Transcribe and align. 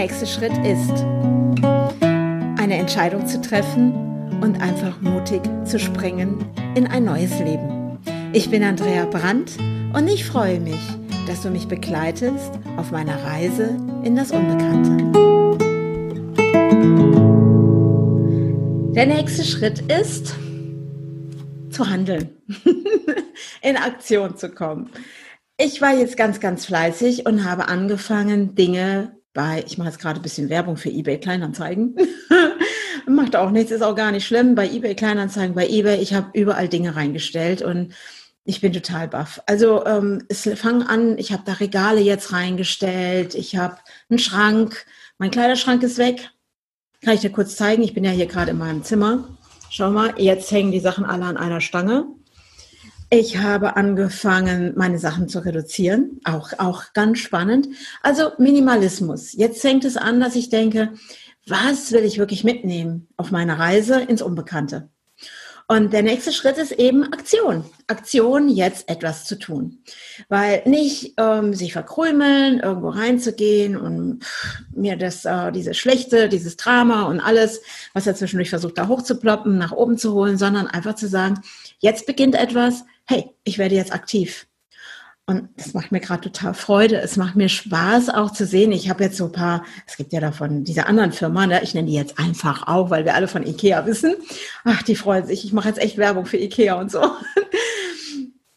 nächste 0.00 0.26
Schritt 0.26 0.56
ist, 0.64 1.04
eine 2.58 2.78
Entscheidung 2.78 3.26
zu 3.26 3.38
treffen 3.38 4.40
und 4.40 4.58
einfach 4.62 4.98
mutig 5.02 5.42
zu 5.66 5.78
springen 5.78 6.42
in 6.74 6.86
ein 6.86 7.04
neues 7.04 7.38
Leben. 7.38 7.98
Ich 8.32 8.48
bin 8.48 8.64
Andrea 8.64 9.04
Brandt 9.04 9.58
und 9.92 10.08
ich 10.08 10.24
freue 10.24 10.58
mich, 10.58 10.80
dass 11.26 11.42
du 11.42 11.50
mich 11.50 11.68
begleitest 11.68 12.50
auf 12.78 12.92
meiner 12.92 13.22
Reise 13.24 13.76
in 14.02 14.16
das 14.16 14.32
Unbekannte. 14.32 14.96
Der 18.94 19.04
nächste 19.04 19.44
Schritt 19.44 19.80
ist, 19.80 20.34
zu 21.68 21.90
handeln, 21.90 22.38
in 23.60 23.76
Aktion 23.76 24.34
zu 24.38 24.48
kommen. 24.48 24.88
Ich 25.58 25.82
war 25.82 25.92
jetzt 25.94 26.16
ganz, 26.16 26.40
ganz 26.40 26.64
fleißig 26.64 27.26
und 27.26 27.44
habe 27.44 27.68
angefangen, 27.68 28.54
Dinge 28.54 29.19
bei, 29.32 29.64
ich 29.66 29.78
mache 29.78 29.88
jetzt 29.88 30.00
gerade 30.00 30.20
ein 30.20 30.22
bisschen 30.22 30.48
Werbung 30.48 30.76
für 30.76 30.90
eBay 30.90 31.18
Kleinanzeigen. 31.18 31.96
Macht 33.06 33.36
auch 33.36 33.50
nichts, 33.50 33.70
ist 33.70 33.82
auch 33.82 33.96
gar 33.96 34.12
nicht 34.12 34.26
schlimm. 34.26 34.54
Bei 34.54 34.68
eBay 34.68 34.94
Kleinanzeigen, 34.94 35.54
bei 35.54 35.68
eBay, 35.68 36.00
ich 36.00 36.14
habe 36.14 36.30
überall 36.32 36.68
Dinge 36.68 36.96
reingestellt 36.96 37.62
und 37.62 37.94
ich 38.44 38.60
bin 38.60 38.72
total 38.72 39.08
baff. 39.08 39.40
Also 39.46 39.84
ähm, 39.86 40.24
es 40.28 40.48
fang 40.56 40.82
an, 40.82 41.18
ich 41.18 41.32
habe 41.32 41.42
da 41.44 41.54
Regale 41.54 42.00
jetzt 42.00 42.32
reingestellt, 42.32 43.34
ich 43.34 43.56
habe 43.56 43.76
einen 44.08 44.18
Schrank, 44.18 44.86
mein 45.18 45.30
Kleiderschrank 45.30 45.82
ist 45.82 45.98
weg. 45.98 46.30
Kann 47.02 47.14
ich 47.14 47.20
dir 47.20 47.30
kurz 47.30 47.56
zeigen? 47.56 47.82
Ich 47.82 47.94
bin 47.94 48.04
ja 48.04 48.10
hier 48.10 48.26
gerade 48.26 48.50
in 48.50 48.58
meinem 48.58 48.82
Zimmer. 48.82 49.28
Schau 49.70 49.90
mal, 49.90 50.14
jetzt 50.18 50.50
hängen 50.50 50.72
die 50.72 50.80
Sachen 50.80 51.04
alle 51.04 51.24
an 51.24 51.36
einer 51.36 51.60
Stange. 51.60 52.06
Ich 53.12 53.38
habe 53.38 53.74
angefangen, 53.74 54.72
meine 54.76 55.00
Sachen 55.00 55.28
zu 55.28 55.40
reduzieren. 55.44 56.20
Auch, 56.22 56.52
auch 56.58 56.92
ganz 56.92 57.18
spannend. 57.18 57.66
Also 58.04 58.30
Minimalismus. 58.38 59.32
Jetzt 59.32 59.62
fängt 59.62 59.84
es 59.84 59.96
an, 59.96 60.20
dass 60.20 60.36
ich 60.36 60.48
denke, 60.48 60.92
was 61.44 61.90
will 61.90 62.04
ich 62.04 62.18
wirklich 62.18 62.44
mitnehmen 62.44 63.08
auf 63.16 63.32
meiner 63.32 63.58
Reise 63.58 64.00
ins 64.00 64.22
Unbekannte? 64.22 64.90
Und 65.66 65.92
der 65.92 66.02
nächste 66.02 66.32
Schritt 66.32 66.58
ist 66.58 66.72
eben 66.72 67.12
Aktion. 67.12 67.64
Aktion, 67.88 68.48
jetzt 68.48 68.88
etwas 68.88 69.24
zu 69.24 69.38
tun. 69.38 69.84
Weil 70.28 70.62
nicht 70.64 71.14
ähm, 71.16 71.54
sich 71.54 71.72
verkrümeln, 71.72 72.60
irgendwo 72.60 72.88
reinzugehen 72.88 73.76
und 73.76 74.24
mir 74.74 74.96
das, 74.96 75.24
äh, 75.24 75.52
dieses 75.52 75.78
Schlechte, 75.78 76.28
dieses 76.28 76.56
Drama 76.56 77.04
und 77.04 77.20
alles, 77.20 77.60
was 77.92 78.06
er 78.06 78.16
zwischendurch 78.16 78.50
versucht, 78.50 78.78
da 78.78 78.88
hochzuploppen, 78.88 79.58
nach 79.58 79.70
oben 79.70 79.96
zu 79.96 80.12
holen, 80.12 80.38
sondern 80.38 80.66
einfach 80.66 80.94
zu 80.94 81.06
sagen, 81.06 81.40
jetzt 81.78 82.04
beginnt 82.04 82.34
etwas, 82.34 82.84
hey, 83.10 83.28
ich 83.42 83.58
werde 83.58 83.74
jetzt 83.74 83.92
aktiv. 83.92 84.46
Und 85.26 85.48
das 85.56 85.74
macht 85.74 85.92
mir 85.92 86.00
gerade 86.00 86.22
total 86.22 86.54
Freude. 86.54 87.00
Es 87.00 87.16
macht 87.16 87.36
mir 87.36 87.48
Spaß 87.48 88.08
auch 88.08 88.32
zu 88.32 88.46
sehen. 88.46 88.72
Ich 88.72 88.88
habe 88.88 89.04
jetzt 89.04 89.16
so 89.16 89.26
ein 89.26 89.32
paar, 89.32 89.64
es 89.86 89.96
gibt 89.96 90.12
ja 90.12 90.20
davon 90.20 90.64
diese 90.64 90.86
anderen 90.86 91.12
Firmen, 91.12 91.50
ne? 91.50 91.60
ich 91.62 91.74
nenne 91.74 91.88
die 91.88 91.94
jetzt 91.94 92.18
einfach 92.18 92.66
auch, 92.66 92.90
weil 92.90 93.04
wir 93.04 93.14
alle 93.14 93.28
von 93.28 93.46
Ikea 93.46 93.84
wissen. 93.86 94.14
Ach, 94.64 94.82
die 94.82 94.96
freuen 94.96 95.26
sich. 95.26 95.44
Ich 95.44 95.52
mache 95.52 95.68
jetzt 95.68 95.80
echt 95.80 95.98
Werbung 95.98 96.26
für 96.26 96.38
Ikea 96.38 96.80
und 96.80 96.90
so. 96.90 97.02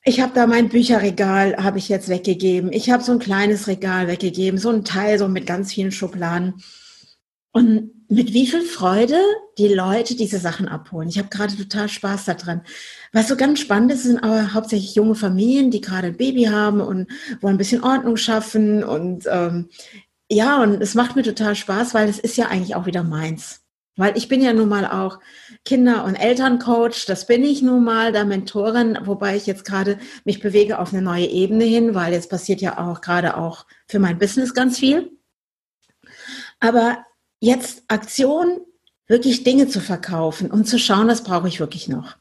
Ich 0.06 0.20
habe 0.20 0.34
da 0.36 0.48
mein 0.48 0.68
Bücherregal, 0.68 1.56
habe 1.64 1.78
ich 1.78 1.88
jetzt 1.88 2.10
weggegeben. 2.10 2.74
Ich 2.74 2.90
habe 2.90 3.02
so 3.02 3.14
ein 3.14 3.20
kleines 3.20 3.68
Regal 3.68 4.10
weggegeben, 4.10 4.60
so 4.60 4.70
ein 4.70 4.84
Teil 4.84 5.18
so 5.18 5.30
mit 5.30 5.46
ganz 5.46 5.72
vielen 5.72 5.94
Schubladen. 5.94 6.56
Und 7.54 7.93
mit 8.14 8.34
wie 8.34 8.48
viel 8.48 8.62
Freude 8.62 9.20
die 9.58 9.68
Leute 9.68 10.16
diese 10.16 10.38
Sachen 10.38 10.68
abholen. 10.68 11.10
Ich 11.10 11.18
habe 11.18 11.30
gerade 11.30 11.56
total 11.56 11.90
Spaß 11.90 12.26
daran. 12.26 12.62
Was 13.12 13.28
so 13.28 13.36
ganz 13.36 13.60
spannend 13.60 13.92
ist, 13.92 14.04
sind 14.04 14.24
aber 14.24 14.54
hauptsächlich 14.54 14.96
junge 14.96 15.16
Familien, 15.16 15.72
die 15.72 15.82
gerade 15.82 16.08
ein 16.08 16.18
Baby 16.18 16.46
haben 16.46 16.82
und 16.82 17.08
wollen 17.42 17.56
ein 17.56 17.58
bisschen 17.58 17.84
Ordnung 17.84 18.18
schaffen. 18.18 18.84
Und 18.84 19.26
ähm, 19.30 19.70
ja, 20.30 20.62
und 20.62 20.82
es 20.82 20.96
macht 20.96 21.16
mir 21.16 21.24
total 21.24 21.56
Spaß, 21.56 21.94
weil 21.94 22.08
es 22.08 22.20
ist 22.20 22.38
ja 22.38 22.48
eigentlich 22.48 22.76
auch 22.76 22.86
wieder 22.86 23.04
meins. 23.04 23.62
Weil 23.96 24.18
ich 24.18 24.28
bin 24.28 24.42
ja 24.42 24.54
nun 24.54 24.70
mal 24.70 24.88
auch 24.88 25.20
Kinder- 25.66 26.04
und 26.06 26.16
Elterncoach, 26.16 27.06
das 27.06 27.28
bin 27.28 27.44
ich 27.44 27.62
nun 27.62 27.84
mal, 27.84 28.12
da 28.12 28.26
Mentorin, 28.26 28.98
wobei 29.04 29.36
ich 29.36 29.46
jetzt 29.46 29.66
gerade 29.66 30.00
mich 30.26 30.40
bewege 30.40 30.80
auf 30.80 30.94
eine 30.94 31.04
neue 31.04 31.28
Ebene 31.28 31.64
hin, 31.64 31.94
weil 31.94 32.14
jetzt 32.14 32.30
passiert 32.30 32.60
ja 32.60 32.80
auch 32.80 33.02
gerade 33.02 33.38
auch 33.38 33.68
für 33.88 34.00
mein 34.00 34.18
Business 34.18 34.56
ganz 34.56 34.80
viel. 34.80 35.12
Aber 36.60 37.06
jetzt 37.44 37.84
Aktion, 37.90 38.62
wirklich 39.08 39.44
Dinge 39.44 39.68
zu 39.68 39.82
verkaufen 39.82 40.50
und 40.50 40.66
zu 40.66 40.80
schauen, 40.80 41.10
was 41.10 41.24
brauche 41.24 41.50
ich 41.50 41.60
wirklich 41.60 41.90
noch. 41.90 42.16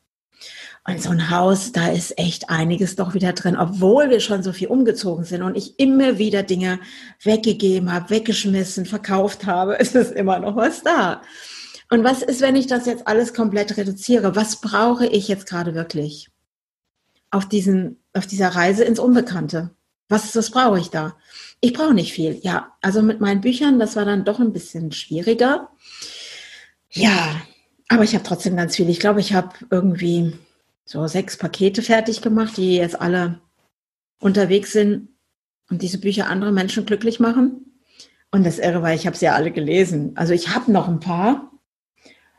Und 0.84 1.00
so 1.00 1.10
ein 1.10 1.30
Haus, 1.30 1.70
da 1.70 1.90
ist 1.90 2.18
echt 2.18 2.50
einiges 2.50 2.96
doch 2.96 3.14
wieder 3.14 3.32
drin, 3.32 3.56
obwohl 3.56 4.10
wir 4.10 4.18
schon 4.18 4.42
so 4.42 4.52
viel 4.52 4.66
umgezogen 4.66 5.24
sind 5.24 5.42
und 5.42 5.56
ich 5.56 5.78
immer 5.78 6.18
wieder 6.18 6.42
Dinge 6.42 6.80
weggegeben 7.22 7.92
habe, 7.92 8.10
weggeschmissen, 8.10 8.84
verkauft 8.84 9.46
habe, 9.46 9.74
ist 9.78 9.94
es 9.94 10.10
immer 10.10 10.40
noch 10.40 10.56
was 10.56 10.82
da. 10.82 11.22
Und 11.88 12.02
was 12.02 12.22
ist, 12.22 12.40
wenn 12.40 12.56
ich 12.56 12.66
das 12.66 12.86
jetzt 12.86 13.06
alles 13.06 13.32
komplett 13.32 13.76
reduziere? 13.76 14.34
Was 14.34 14.60
brauche 14.60 15.06
ich 15.06 15.28
jetzt 15.28 15.46
gerade 15.46 15.74
wirklich 15.76 16.30
auf, 17.30 17.48
diesen, 17.48 18.02
auf 18.12 18.26
dieser 18.26 18.48
Reise 18.48 18.82
ins 18.82 18.98
Unbekannte? 18.98 19.70
Was, 20.12 20.36
was 20.36 20.50
brauche 20.50 20.78
ich 20.78 20.90
da? 20.90 21.16
Ich 21.60 21.72
brauche 21.72 21.94
nicht 21.94 22.12
viel. 22.12 22.38
Ja, 22.42 22.76
also 22.82 23.00
mit 23.00 23.22
meinen 23.22 23.40
Büchern, 23.40 23.78
das 23.78 23.96
war 23.96 24.04
dann 24.04 24.26
doch 24.26 24.40
ein 24.40 24.52
bisschen 24.52 24.92
schwieriger. 24.92 25.70
Ja, 26.90 27.40
aber 27.88 28.04
ich 28.04 28.14
habe 28.14 28.22
trotzdem 28.22 28.54
ganz 28.54 28.76
viel. 28.76 28.90
Ich 28.90 29.00
glaube, 29.00 29.20
ich 29.20 29.32
habe 29.32 29.54
irgendwie 29.70 30.34
so 30.84 31.06
sechs 31.06 31.38
Pakete 31.38 31.80
fertig 31.80 32.20
gemacht, 32.20 32.58
die 32.58 32.76
jetzt 32.76 33.00
alle 33.00 33.40
unterwegs 34.20 34.72
sind 34.72 35.08
und 35.70 35.80
diese 35.80 35.96
Bücher 35.98 36.26
andere 36.26 36.52
Menschen 36.52 36.84
glücklich 36.84 37.18
machen. 37.18 37.80
Und 38.30 38.44
das 38.44 38.58
Irre 38.58 38.82
war, 38.82 38.92
ich 38.92 39.06
habe 39.06 39.16
sie 39.16 39.24
ja 39.24 39.34
alle 39.34 39.50
gelesen. 39.50 40.12
Also 40.16 40.34
ich 40.34 40.54
habe 40.54 40.70
noch 40.70 40.88
ein 40.88 41.00
paar. 41.00 41.52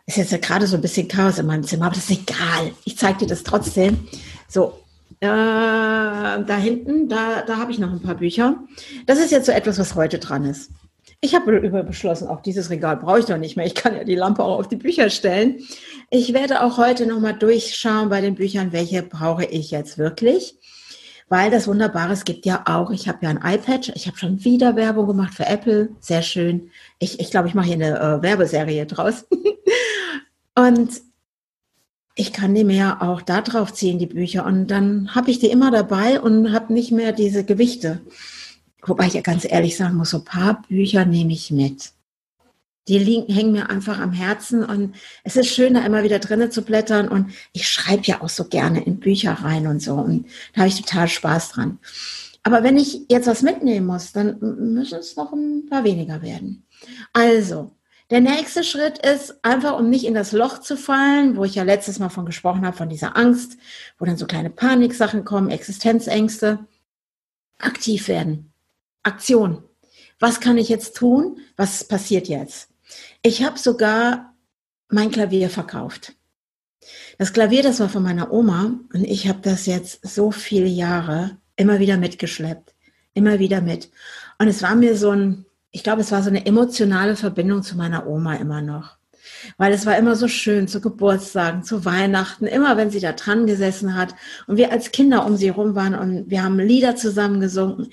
Ist 0.06 0.18
jetzt 0.18 0.32
ja 0.32 0.38
gerade 0.38 0.68
so 0.68 0.76
ein 0.76 0.82
bisschen 0.82 1.08
Chaos 1.08 1.40
in 1.40 1.48
meinem 1.48 1.64
Zimmer, 1.64 1.86
aber 1.86 1.96
das 1.96 2.12
ist 2.12 2.22
egal. 2.22 2.72
Ich 2.86 3.00
zeige 3.00 3.20
dir 3.20 3.28
das 3.28 3.42
trotzdem. 3.42 4.08
So, 4.48 4.83
äh, 5.20 5.26
da 5.28 6.58
hinten, 6.58 7.10
da, 7.10 7.42
da 7.42 7.58
habe 7.58 7.72
ich 7.72 7.80
noch 7.80 7.92
ein 7.92 8.02
paar 8.02 8.16
Bücher. 8.16 8.64
Das 9.06 9.20
ist 9.20 9.32
jetzt 9.32 9.46
so 9.46 9.52
etwas, 9.52 9.80
was 9.80 9.96
heute 9.96 10.20
dran 10.20 10.46
ist. 10.46 10.72
Ich 11.22 11.34
habe 11.34 11.62
beschlossen, 11.84 12.28
auch 12.28 12.42
dieses 12.42 12.70
Regal 12.70 12.98
brauche 12.98 13.20
ich 13.20 13.26
doch 13.26 13.38
nicht 13.38 13.56
mehr. 13.56 13.66
Ich 13.66 13.76
kann 13.76 13.96
ja 13.96 14.04
die 14.04 14.16
Lampe 14.16 14.44
auch 14.44 14.60
auf 14.60 14.68
die 14.68 14.76
Bücher 14.76 15.10
stellen. 15.10 15.62
Ich 16.10 16.34
werde 16.34 16.62
auch 16.62 16.78
heute 16.78 17.06
nochmal 17.06 17.34
durchschauen 17.34 18.10
bei 18.10 18.20
den 18.20 18.36
Büchern, 18.36 18.74
welche 18.74 19.04
brauche 19.04 19.46
ich 19.46 19.72
jetzt 19.72 19.98
wirklich. 19.98 20.58
Weil 21.30 21.50
das 21.50 21.68
Wunderbare, 21.68 22.12
es 22.12 22.26
gibt 22.26 22.46
ja 22.46 22.64
auch, 22.68 22.92
ich 22.92 23.08
habe 23.08 23.20
ja 23.22 23.30
ein 23.30 23.38
iPad, 23.38 23.94
ich 23.96 24.08
habe 24.08 24.18
schon 24.18 24.44
wieder 24.44 24.76
Werbung 24.76 25.08
gemacht 25.08 25.34
für 25.34 25.46
Apple, 25.46 25.90
sehr 26.02 26.22
schön. 26.22 26.70
Ich, 27.00 27.20
ich 27.22 27.32
glaube, 27.32 27.48
ich 27.48 27.54
mache 27.54 27.68
hier 27.68 27.76
eine 27.76 28.00
äh, 28.00 28.22
Werbeserie 28.22 28.86
draus. 28.86 29.26
und 30.58 30.90
ich 32.16 32.32
kann 32.32 32.54
die 32.54 32.62
ja 32.62 33.02
auch 33.02 33.22
da 33.22 33.42
drauf 33.42 33.74
ziehen, 33.74 34.00
die 34.00 34.08
Bücher. 34.08 34.46
Und 34.46 34.68
dann 34.68 35.16
habe 35.16 35.32
ich 35.32 35.40
die 35.40 35.50
immer 35.50 35.72
dabei 35.72 36.22
und 36.22 36.52
habe 36.52 36.74
nicht 36.74 36.92
mehr 36.92 37.12
diese 37.12 37.44
Gewichte. 37.44 38.02
Wobei 38.86 39.08
ich 39.08 39.14
ja 39.14 39.22
ganz 39.22 39.46
ehrlich 39.46 39.78
sagen 39.78 39.96
muss, 39.96 40.12
so 40.12 40.18
ein 40.18 40.26
paar 40.26 40.62
Bücher 40.68 41.06
nehme 41.06 41.34
ich 41.34 41.52
mit. 41.52 41.92
Die 42.90 43.00
liegen, 43.00 43.34
hängen 43.34 43.54
mir 43.54 43.70
einfach 43.70 44.00
am 44.00 44.12
Herzen 44.12 44.64
und 44.64 44.96
es 45.24 45.38
ist 45.38 45.48
schön, 45.48 45.74
da 45.74 45.86
immer 45.86 46.04
wieder 46.04 46.20
drinnen 46.20 46.52
zu 46.52 46.64
blättern 46.64 47.08
und 47.08 47.32
ich 47.54 47.70
schreibe 47.70 48.04
ja 48.04 48.22
auch 48.22 48.28
so 48.28 48.44
gerne 48.44 48.84
in 48.84 49.00
Bücher 49.00 49.32
rein 49.32 49.68
und 49.68 49.82
so 49.82 49.94
und 49.94 50.26
da 50.54 50.62
habe 50.62 50.68
ich 50.68 50.82
total 50.82 51.08
Spaß 51.08 51.52
dran. 51.52 51.80
Aber 52.44 52.62
wenn 52.62 52.78
ich 52.78 53.06
jetzt 53.10 53.28
was 53.28 53.42
mitnehmen 53.42 53.88
muss, 53.88 54.12
dann 54.12 54.38
müssen 54.74 55.00
es 55.00 55.16
noch 55.16 55.32
ein 55.32 55.66
paar 55.70 55.86
weniger 55.86 56.22
werden. 56.22 56.66
Also, 57.14 57.72
der 58.10 58.22
nächste 58.22 58.64
Schritt 58.64 59.00
ist 59.00 59.44
einfach, 59.44 59.78
um 59.80 59.90
nicht 59.90 60.06
in 60.06 60.14
das 60.14 60.32
Loch 60.32 60.60
zu 60.60 60.78
fallen, 60.78 61.36
wo 61.36 61.46
ich 61.46 61.56
ja 61.56 61.64
letztes 61.64 62.00
Mal 62.00 62.10
von 62.10 62.26
gesprochen 62.26 62.66
habe, 62.66 62.76
von 62.76 62.90
dieser 62.90 63.18
Angst, 63.18 63.58
wo 63.98 64.06
dann 64.06 64.18
so 64.18 64.26
kleine 64.26 64.50
Paniksachen 64.50 65.26
kommen, 65.26 65.50
Existenzängste, 65.50 66.60
aktiv 67.60 68.08
werden. 68.08 68.54
Aktion. 69.04 69.64
Was 70.20 70.40
kann 70.40 70.58
ich 70.58 70.70
jetzt 70.70 70.96
tun? 70.96 71.40
Was 71.56 71.84
passiert 71.84 72.28
jetzt? 72.28 72.70
Ich 73.22 73.44
habe 73.44 73.58
sogar 73.58 74.34
mein 74.90 75.12
Klavier 75.12 75.50
verkauft. 75.50 76.14
Das 77.18 77.34
Klavier, 77.34 77.64
das 77.64 77.80
war 77.80 77.90
von 77.90 78.04
meiner 78.04 78.32
Oma 78.32 78.80
und 78.94 79.04
ich 79.04 79.28
habe 79.28 79.40
das 79.42 79.66
jetzt 79.66 80.06
so 80.06 80.32
viele 80.32 80.68
Jahre 80.68 81.38
immer 81.56 81.80
wieder 81.80 81.98
mitgeschleppt, 81.98 82.74
immer 83.14 83.40
wieder 83.40 83.62
mit. 83.62 83.90
Und 84.40 84.48
es 84.48 84.62
war 84.62 84.76
mir 84.76 84.98
so 84.98 85.12
ein, 85.12 85.46
ich 85.74 85.84
glaube, 85.84 86.02
es 86.02 86.12
war 86.12 86.22
so 86.22 86.30
eine 86.30 86.46
emotionale 86.46 87.16
Verbindung 87.16 87.64
zu 87.64 87.76
meiner 87.76 88.08
Oma 88.08 88.36
immer 88.36 88.62
noch. 88.62 88.98
Weil 89.58 89.74
es 89.74 89.86
war 89.86 89.98
immer 89.98 90.16
so 90.16 90.28
schön 90.28 90.68
zu 90.68 90.80
Geburtstagen, 90.80 91.64
zu 91.64 91.84
Weihnachten, 91.84 92.46
immer 92.46 92.78
wenn 92.78 92.92
sie 92.92 93.00
da 93.00 93.12
dran 93.12 93.48
gesessen 93.48 93.96
hat 93.96 94.14
und 94.48 94.58
wir 94.58 94.72
als 94.72 94.92
Kinder 94.92 95.26
um 95.26 95.36
sie 95.36 95.48
herum 95.48 95.76
waren 95.76 95.96
und 95.96 96.30
wir 96.30 96.44
haben 96.44 96.60
Lieder 96.60 96.96
zusammen 96.96 97.40
gesungen 97.42 97.90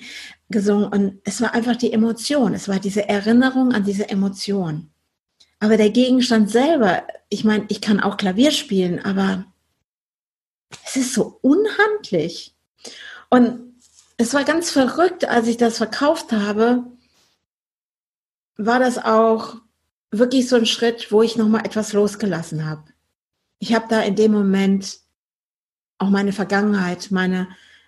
gesungen 0.49 0.87
und 0.89 1.21
es 1.23 1.41
war 1.41 1.53
einfach 1.53 1.75
die 1.75 1.93
Emotion, 1.93 2.53
es 2.53 2.67
war 2.67 2.79
diese 2.79 3.07
Erinnerung 3.09 3.73
an 3.73 3.83
diese 3.83 4.09
Emotion. 4.09 4.91
Aber 5.59 5.77
der 5.77 5.89
Gegenstand 5.89 6.49
selber, 6.49 7.03
ich 7.29 7.43
meine, 7.43 7.65
ich 7.69 7.81
kann 7.81 7.99
auch 7.99 8.17
Klavier 8.17 8.51
spielen, 8.51 9.03
aber 9.03 9.45
es 10.85 10.97
ist 10.97 11.13
so 11.13 11.39
unhandlich. 11.41 12.53
Und 13.29 13.75
es 14.17 14.33
war 14.33 14.43
ganz 14.43 14.71
verrückt, 14.71 15.25
als 15.25 15.47
ich 15.47 15.57
das 15.57 15.77
verkauft 15.77 16.31
habe. 16.31 16.83
War 18.57 18.79
das 18.79 18.97
auch 18.97 19.55
wirklich 20.11 20.47
so 20.47 20.55
ein 20.55 20.65
Schritt, 20.65 21.11
wo 21.11 21.21
ich 21.21 21.37
nochmal 21.37 21.65
etwas 21.65 21.93
losgelassen 21.93 22.65
habe. 22.65 22.83
Ich 23.59 23.73
habe 23.73 23.85
da 23.89 24.01
in 24.01 24.15
dem 24.15 24.31
Moment 24.31 24.99
auch 25.97 26.09
meine 26.09 26.33
Vergangenheit, 26.33 27.11
meine 27.11 27.47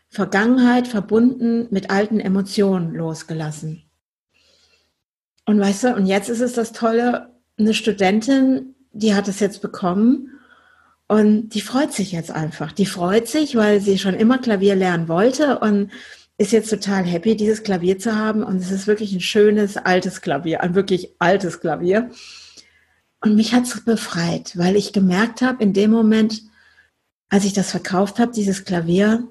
Vergangenheit 0.10 0.88
verbunden 0.88 1.68
mit 1.71 1.89
alten 1.89 2.19
Emotionen 2.19 2.94
losgelassen. 2.94 3.83
Und 5.45 5.60
weißt 5.60 5.86
du, 5.86 5.95
und 5.95 6.06
jetzt 6.06 6.30
ist 6.30 6.39
es 6.39 6.54
das 6.54 6.71
Tolle, 6.71 7.33
eine 7.57 7.74
Studentin, 7.74 8.75
die 8.92 9.15
hat 9.15 9.27
es 9.27 9.39
jetzt 9.39 9.62
bekommen 9.62 10.30
und 11.07 11.50
die 11.50 11.62
freut 11.62 11.92
sich 11.92 12.12
jetzt 12.12 12.31
einfach. 12.31 12.71
Die 12.71 12.86
freut 12.86 13.27
sich, 13.27 13.56
weil 13.56 13.81
sie 13.81 13.98
schon 13.98 14.13
immer 14.13 14.38
Klavier 14.38 14.75
lernen 14.75 15.07
wollte 15.07 15.60
und 15.60 15.92
ist 16.38 16.52
jetzt 16.52 16.70
total 16.70 17.04
happy, 17.04 17.36
dieses 17.36 17.64
Klavier 17.64 18.00
zu 18.00 18.16
haben. 18.16 18.44
Und 18.44 18.58
es 18.58 18.72
ist 18.72 18.88
wirklich 18.88 19.14
ein 19.14 19.22
schönes, 19.22 19.78
altes 19.78 20.22
Klavier, 20.22 20.62
ein 20.62 20.76
wirklich 20.76 21.16
altes 21.20 21.60
Klavier. 21.60 22.10
Und 23.22 23.36
mich 23.36 23.54
hat 23.54 23.64
es 23.64 23.86
befreit, 23.86 24.58
weil 24.58 24.76
ich 24.76 24.94
gemerkt 24.94 25.42
habe, 25.42 25.64
in 25.64 25.74
dem 25.74 25.92
Moment, 25.92 26.42
als 27.30 27.46
ich 27.46 27.54
das 27.54 27.72
verkauft 27.72 28.20
habe, 28.20 28.34
dieses 28.34 28.66
Klavier, 28.66 29.28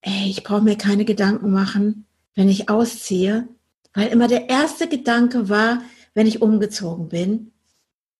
ey, 0.00 0.30
ich 0.30 0.42
brauche 0.42 0.62
mir 0.62 0.76
keine 0.76 1.04
Gedanken 1.04 1.50
machen, 1.50 2.06
wenn 2.34 2.48
ich 2.48 2.68
ausziehe, 2.68 3.48
weil 3.92 4.08
immer 4.08 4.28
der 4.28 4.48
erste 4.48 4.88
Gedanke 4.88 5.48
war, 5.48 5.82
wenn 6.14 6.26
ich 6.26 6.42
umgezogen 6.42 7.08
bin, 7.08 7.52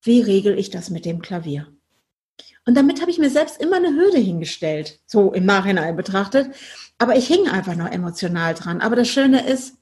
wie 0.02 0.20
regel 0.20 0.58
ich 0.58 0.70
das 0.70 0.90
mit 0.90 1.04
dem 1.04 1.22
Klavier? 1.22 1.73
Und 2.66 2.76
damit 2.76 3.00
habe 3.00 3.10
ich 3.10 3.18
mir 3.18 3.30
selbst 3.30 3.60
immer 3.60 3.76
eine 3.76 3.94
Hürde 3.94 4.18
hingestellt, 4.18 5.00
so 5.06 5.32
im 5.32 5.44
Nachhinein 5.44 5.96
betrachtet. 5.96 6.54
Aber 6.98 7.16
ich 7.16 7.26
hing 7.26 7.48
einfach 7.48 7.76
noch 7.76 7.90
emotional 7.90 8.54
dran. 8.54 8.80
Aber 8.80 8.96
das 8.96 9.08
Schöne 9.08 9.46
ist, 9.46 9.74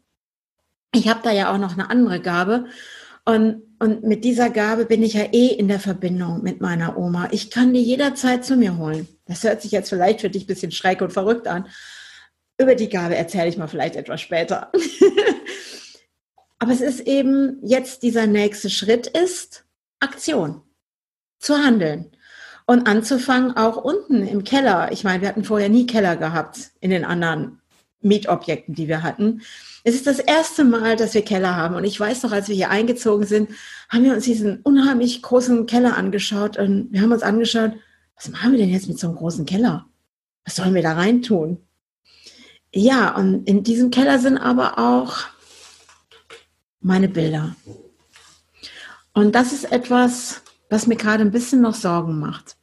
ich 0.95 1.09
habe 1.09 1.21
da 1.23 1.31
ja 1.31 1.53
auch 1.53 1.59
noch 1.59 1.75
eine 1.75 1.91
andere 1.91 2.21
Gabe. 2.21 2.67
Und, 3.25 3.63
und 3.79 4.03
mit 4.03 4.25
dieser 4.25 4.51
Gabe 4.51 4.85
bin 4.85 5.03
ich 5.03 5.15
ja 5.15 5.25
eh 5.33 5.49
in 5.49 5.69
der 5.69 5.79
Verbindung 5.79 6.43
mit 6.43 6.61
meiner 6.61 6.99
Oma. 6.99 7.29
Ich 7.31 7.51
kann 7.51 7.73
die 7.73 7.83
jederzeit 7.83 8.45
zu 8.45 8.57
mir 8.57 8.77
holen. 8.79 9.07
Das 9.27 9.45
hört 9.45 9.63
sich 9.63 9.71
jetzt 9.71 9.91
vielleicht 9.91 10.21
für 10.21 10.31
dich 10.31 10.45
ein 10.45 10.49
bisschen 10.49 10.73
schräg 10.73 11.01
und 11.03 11.13
verrückt 11.13 11.47
an. 11.47 11.69
Über 12.59 12.75
die 12.75 12.89
Gabe 12.89 13.15
erzähle 13.15 13.49
ich 13.49 13.57
mal 13.57 13.69
vielleicht 13.69 13.95
etwas 13.95 14.21
später. 14.21 14.73
Aber 16.59 16.73
es 16.73 16.81
ist 16.81 17.01
eben 17.01 17.59
jetzt 17.63 18.03
dieser 18.03 18.27
nächste 18.27 18.71
Schritt 18.71 19.07
ist 19.07 19.65
Aktion. 20.01 20.63
Zu 21.39 21.57
handeln 21.57 22.11
und 22.67 22.87
anzufangen 22.87 23.57
auch 23.57 23.77
unten 23.77 24.27
im 24.27 24.45
Keller. 24.45 24.91
Ich 24.93 25.05
meine, 25.05 25.21
wir 25.21 25.29
hatten 25.29 25.45
vorher 25.45 25.69
nie 25.69 25.87
Keller 25.87 26.17
gehabt 26.17 26.71
in 26.81 26.91
den 26.91 27.05
anderen 27.05 27.61
Mietobjekten, 28.01 28.75
die 28.75 28.89
wir 28.89 29.03
hatten. 29.03 29.43
Es 29.85 29.95
ist 29.95 30.07
das 30.07 30.19
erste 30.19 30.65
Mal, 30.65 30.97
dass 30.97 31.15
wir 31.15 31.23
Keller 31.23 31.57
haben. 31.57 31.75
Und 31.75 31.85
ich 31.85 31.99
weiß 31.99 32.23
noch, 32.23 32.33
als 32.33 32.49
wir 32.49 32.55
hier 32.55 32.71
eingezogen 32.71 33.27
sind, 33.27 33.51
haben 33.89 34.05
wir 34.05 34.15
uns 34.15 34.25
diesen 34.25 34.61
unheimlich 34.63 35.23
großen 35.23 35.67
Keller 35.67 35.97
angeschaut 35.97 36.57
und 36.57 36.89
wir 36.93 37.01
haben 37.01 37.13
uns 37.13 37.23
angeschaut, 37.23 37.73
was 38.17 38.29
machen 38.29 38.53
wir 38.53 38.59
denn 38.59 38.69
jetzt 38.69 38.89
mit 38.89 38.99
so 38.99 39.09
einem 39.09 39.17
großen 39.17 39.47
Keller? 39.47 39.87
Was 40.45 40.57
sollen 40.57 40.75
wir 40.75 40.83
da 40.83 40.93
reintun? 40.93 41.59
Ja, 42.75 43.15
und 43.17 43.49
in 43.49 43.65
diesem 43.65 43.91
Keller 43.91 44.19
sind 44.19 44.39
aber 44.39 44.79
auch 44.79 45.19
meine 46.81 47.09
Bilder. 47.09 47.55
Und 49.13 49.35
das 49.35 49.53
ist 49.53 49.71
etwas, 49.71 50.42
was 50.73 50.87
mir 50.87 50.97
gerade 50.97 51.23
ein 51.23 51.31
bisschen 51.31 51.61
noch 51.61 51.75
Sorgen 51.75 52.19
macht. 52.19 52.57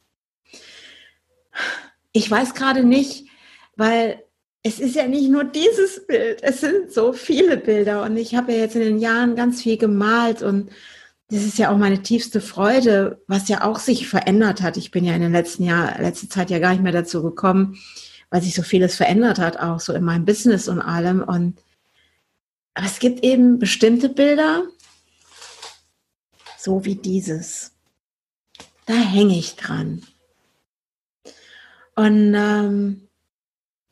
Ich 2.10 2.28
weiß 2.28 2.54
gerade 2.54 2.82
nicht, 2.82 3.28
weil 3.76 4.24
es 4.64 4.80
ist 4.80 4.96
ja 4.96 5.06
nicht 5.06 5.30
nur 5.30 5.44
dieses 5.44 6.08
Bild, 6.08 6.42
es 6.42 6.60
sind 6.60 6.92
so 6.92 7.12
viele 7.12 7.56
Bilder 7.56 8.02
und 8.02 8.16
ich 8.16 8.34
habe 8.34 8.50
ja 8.50 8.58
jetzt 8.58 8.74
in 8.74 8.82
den 8.82 8.98
Jahren 8.98 9.36
ganz 9.36 9.62
viel 9.62 9.78
gemalt 9.78 10.42
und 10.42 10.70
das 11.28 11.44
ist 11.44 11.56
ja 11.58 11.70
auch 11.70 11.78
meine 11.78 12.02
tiefste 12.02 12.40
Freude, 12.40 13.22
was 13.28 13.48
ja 13.48 13.62
auch 13.62 13.78
sich 13.78 14.08
verändert 14.08 14.60
hat. 14.60 14.76
Ich 14.76 14.90
bin 14.90 15.04
ja 15.04 15.14
in 15.14 15.22
den 15.22 15.32
letzten 15.32 15.62
Jahren, 15.62 16.02
letzte 16.02 16.28
Zeit 16.28 16.50
ja 16.50 16.58
gar 16.58 16.72
nicht 16.72 16.82
mehr 16.82 16.90
dazu 16.90 17.22
gekommen, 17.22 17.78
weil 18.28 18.42
sich 18.42 18.56
so 18.56 18.62
vieles 18.62 18.96
verändert 18.96 19.38
hat, 19.38 19.60
auch 19.60 19.78
so 19.78 19.92
in 19.92 20.02
meinem 20.02 20.24
Business 20.24 20.66
und 20.66 20.80
allem. 20.80 21.22
Und 21.22 21.62
aber 22.74 22.86
es 22.86 22.98
gibt 22.98 23.22
eben 23.22 23.60
bestimmte 23.60 24.08
Bilder, 24.08 24.64
so 26.58 26.84
wie 26.84 26.96
dieses 26.96 27.72
da 28.86 28.94
hänge 28.94 29.38
ich 29.38 29.56
dran. 29.56 30.02
Und, 31.96 32.34
ähm, 32.34 33.08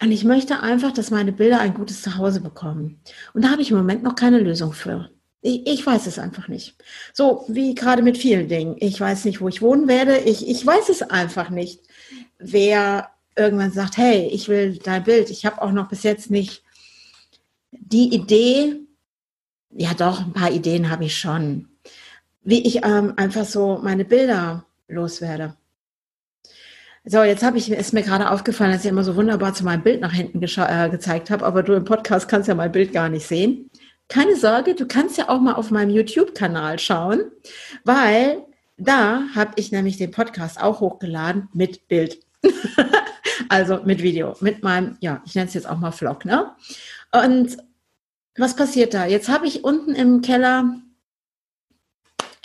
und 0.01 0.13
ich 0.13 0.25
möchte 0.25 0.61
einfach, 0.61 0.93
dass 0.93 1.11
meine 1.11 1.33
Bilder 1.33 1.61
ein 1.61 1.75
gutes 1.75 2.03
Zuhause 2.03 2.41
bekommen. 2.41 3.01
Und 3.35 3.45
da 3.45 3.51
habe 3.51 3.63
ich 3.63 3.71
im 3.71 3.77
Moment 3.77 4.03
noch 4.03 4.15
keine 4.15 4.39
Lösung 4.39 4.73
für. 4.73 5.11
Ich, 5.41 5.67
ich 5.67 5.87
weiß 5.87 6.07
es 6.07 6.19
einfach 6.19 6.49
nicht. 6.49 6.77
So 7.13 7.45
wie 7.49 7.75
gerade 7.75 8.03
mit 8.03 8.19
vielen 8.19 8.49
Dingen. 8.49 8.77
Ich 8.79 9.01
weiß 9.01 9.25
nicht, 9.25 9.41
wo 9.41 9.49
ich 9.49 9.63
wohnen 9.63 9.89
werde. 9.89 10.19
Ich, 10.19 10.49
ich 10.49 10.65
weiß 10.65 10.89
es 10.89 11.03
einfach 11.03 11.51
nicht. 11.51 11.81
Wer 12.39 13.11
irgendwann 13.37 13.73
sagt, 13.73 13.97
hey, 13.97 14.29
ich 14.33 14.49
will 14.49 14.79
dein 14.79 15.05
Bild. 15.05 15.31
Ich 15.31 15.47
habe 15.47 15.63
auch 15.63 15.73
noch 15.73 15.89
bis 15.89 16.03
jetzt 16.03 16.31
nicht 16.31 16.63
die 17.71 18.15
Idee, 18.15 18.77
ja 19.71 19.95
doch, 19.95 20.21
ein 20.21 20.33
paar 20.33 20.51
Ideen 20.51 20.91
habe 20.91 21.05
ich 21.05 21.19
schon, 21.19 21.69
wie 22.43 22.67
ich 22.67 22.85
ähm, 22.85 23.15
einfach 23.17 23.45
so 23.45 23.79
meine 23.83 24.05
Bilder 24.05 24.65
loswerde. 24.89 25.55
So, 27.05 27.23
jetzt 27.23 27.43
habe 27.43 27.57
ich, 27.57 27.71
ist 27.71 27.95
mir 27.95 28.03
gerade 28.03 28.31
aufgefallen, 28.31 28.73
dass 28.73 28.85
ich 28.85 28.91
immer 28.91 29.05
so 29.05 29.17
wunderbar 29.17 29.55
zu 29.55 29.65
meinem 29.65 29.83
Bild 29.83 30.01
nach 30.01 30.13
hinten 30.13 30.43
äh, 30.43 30.91
gezeigt 30.91 31.31
habe, 31.31 31.47
aber 31.47 31.63
du 31.63 31.73
im 31.75 31.85
Podcast 31.85 32.29
kannst 32.29 32.49
ja 32.49 32.55
mein 32.55 32.73
Bild 32.73 32.93
gar 32.93 33.09
nicht 33.09 33.27
sehen. 33.27 33.71
Keine 34.09 34.37
Sorge, 34.37 34.75
du 34.75 34.87
kannst 34.87 35.17
ja 35.17 35.29
auch 35.29 35.41
mal 35.41 35.55
auf 35.55 35.71
meinem 35.71 35.91
YouTube-Kanal 35.91 36.79
schauen, 36.79 37.31
weil 37.85 38.43
da 38.77 39.23
habe 39.35 39.53
ich 39.57 39.73
nämlich 39.73 39.97
den 39.97 40.11
Podcast 40.11 40.61
auch 40.61 40.81
hochgeladen 40.81 41.49
mit 41.53 41.89
Bild. 41.89 42.19
also 43.49 43.81
mit 43.85 44.03
Video, 44.03 44.37
mit 44.41 44.63
meinem, 44.63 44.97
ja, 45.01 45.23
ich 45.25 45.35
nenne 45.35 45.49
es 45.49 45.55
jetzt 45.55 45.69
auch 45.69 45.79
mal 45.79 45.93
Vlog, 45.93 46.25
ne? 46.25 46.53
Und 47.13 47.57
was 48.37 48.55
passiert 48.55 48.95
da? 48.95 49.07
Jetzt 49.07 49.29
habe 49.29 49.47
ich 49.47 49.65
unten 49.65 49.95
im 49.95 50.21
Keller 50.21 50.77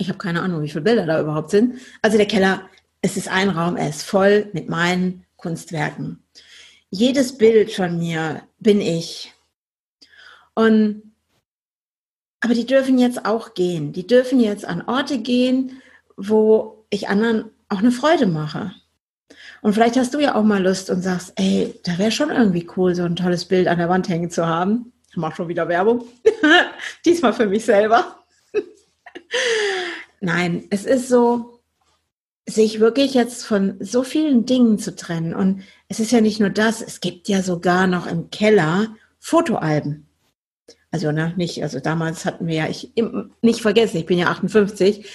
ich 0.03 0.09
habe 0.09 0.19
keine 0.19 0.41
Ahnung, 0.41 0.61
wie 0.61 0.69
viele 0.69 0.83
Bilder 0.83 1.05
da 1.05 1.21
überhaupt 1.21 1.49
sind. 1.49 1.79
Also 2.01 2.17
der 2.17 2.27
Keller, 2.27 2.69
es 3.01 3.17
ist 3.17 3.29
ein 3.29 3.49
Raum, 3.49 3.77
er 3.77 3.89
ist 3.89 4.03
voll 4.03 4.49
mit 4.53 4.69
meinen 4.69 5.25
Kunstwerken. 5.37 6.21
Jedes 6.89 7.37
Bild 7.37 7.71
von 7.71 7.97
mir 7.97 8.43
bin 8.59 8.81
ich. 8.81 9.33
Und 10.55 11.13
aber 12.41 12.53
die 12.53 12.65
dürfen 12.65 12.97
jetzt 12.99 13.25
auch 13.25 13.53
gehen. 13.53 13.93
Die 13.93 14.05
dürfen 14.05 14.41
jetzt 14.41 14.65
an 14.65 14.81
Orte 14.81 15.19
gehen, 15.19 15.81
wo 16.17 16.85
ich 16.89 17.07
anderen 17.07 17.45
auch 17.69 17.77
eine 17.77 17.91
Freude 17.91 18.27
mache. 18.27 18.73
Und 19.61 19.73
vielleicht 19.73 19.95
hast 19.95 20.13
du 20.13 20.19
ja 20.19 20.35
auch 20.35 20.43
mal 20.43 20.61
Lust 20.61 20.89
und 20.89 21.01
sagst, 21.01 21.31
ey, 21.37 21.73
da 21.85 21.97
wäre 21.97 22.11
schon 22.11 22.29
irgendwie 22.29 22.67
cool, 22.75 22.93
so 22.95 23.03
ein 23.03 23.15
tolles 23.15 23.45
Bild 23.45 23.69
an 23.69 23.77
der 23.77 23.87
Wand 23.87 24.09
hängen 24.09 24.29
zu 24.29 24.45
haben. 24.45 24.91
Ich 25.09 25.15
mache 25.15 25.37
schon 25.37 25.47
wieder 25.47 25.69
Werbung. 25.69 26.03
Diesmal 27.05 27.31
für 27.31 27.45
mich 27.45 27.63
selber. 27.63 28.17
Nein, 30.23 30.67
es 30.69 30.85
ist 30.85 31.09
so, 31.09 31.59
sich 32.47 32.79
wirklich 32.79 33.13
jetzt 33.13 33.45
von 33.45 33.75
so 33.81 34.03
vielen 34.03 34.45
Dingen 34.45 34.79
zu 34.79 34.95
trennen. 34.95 35.35
Und 35.35 35.63
es 35.89 35.99
ist 35.99 36.13
ja 36.13 36.21
nicht 36.21 36.39
nur 36.39 36.49
das, 36.49 36.81
es 36.81 37.01
gibt 37.01 37.27
ja 37.27 37.41
sogar 37.41 37.87
noch 37.87 38.07
im 38.07 38.29
Keller 38.29 38.95
Fotoalben. 39.19 40.07
Also 40.91 41.11
ne, 41.11 41.33
nicht, 41.35 41.61
also 41.61 41.81
damals 41.81 42.23
hatten 42.23 42.47
wir 42.47 42.55
ja, 42.55 42.69
ich 42.69 42.93
nicht 43.41 43.61
vergessen, 43.61 43.97
ich 43.97 44.05
bin 44.05 44.17
ja 44.17 44.27
58. 44.27 45.05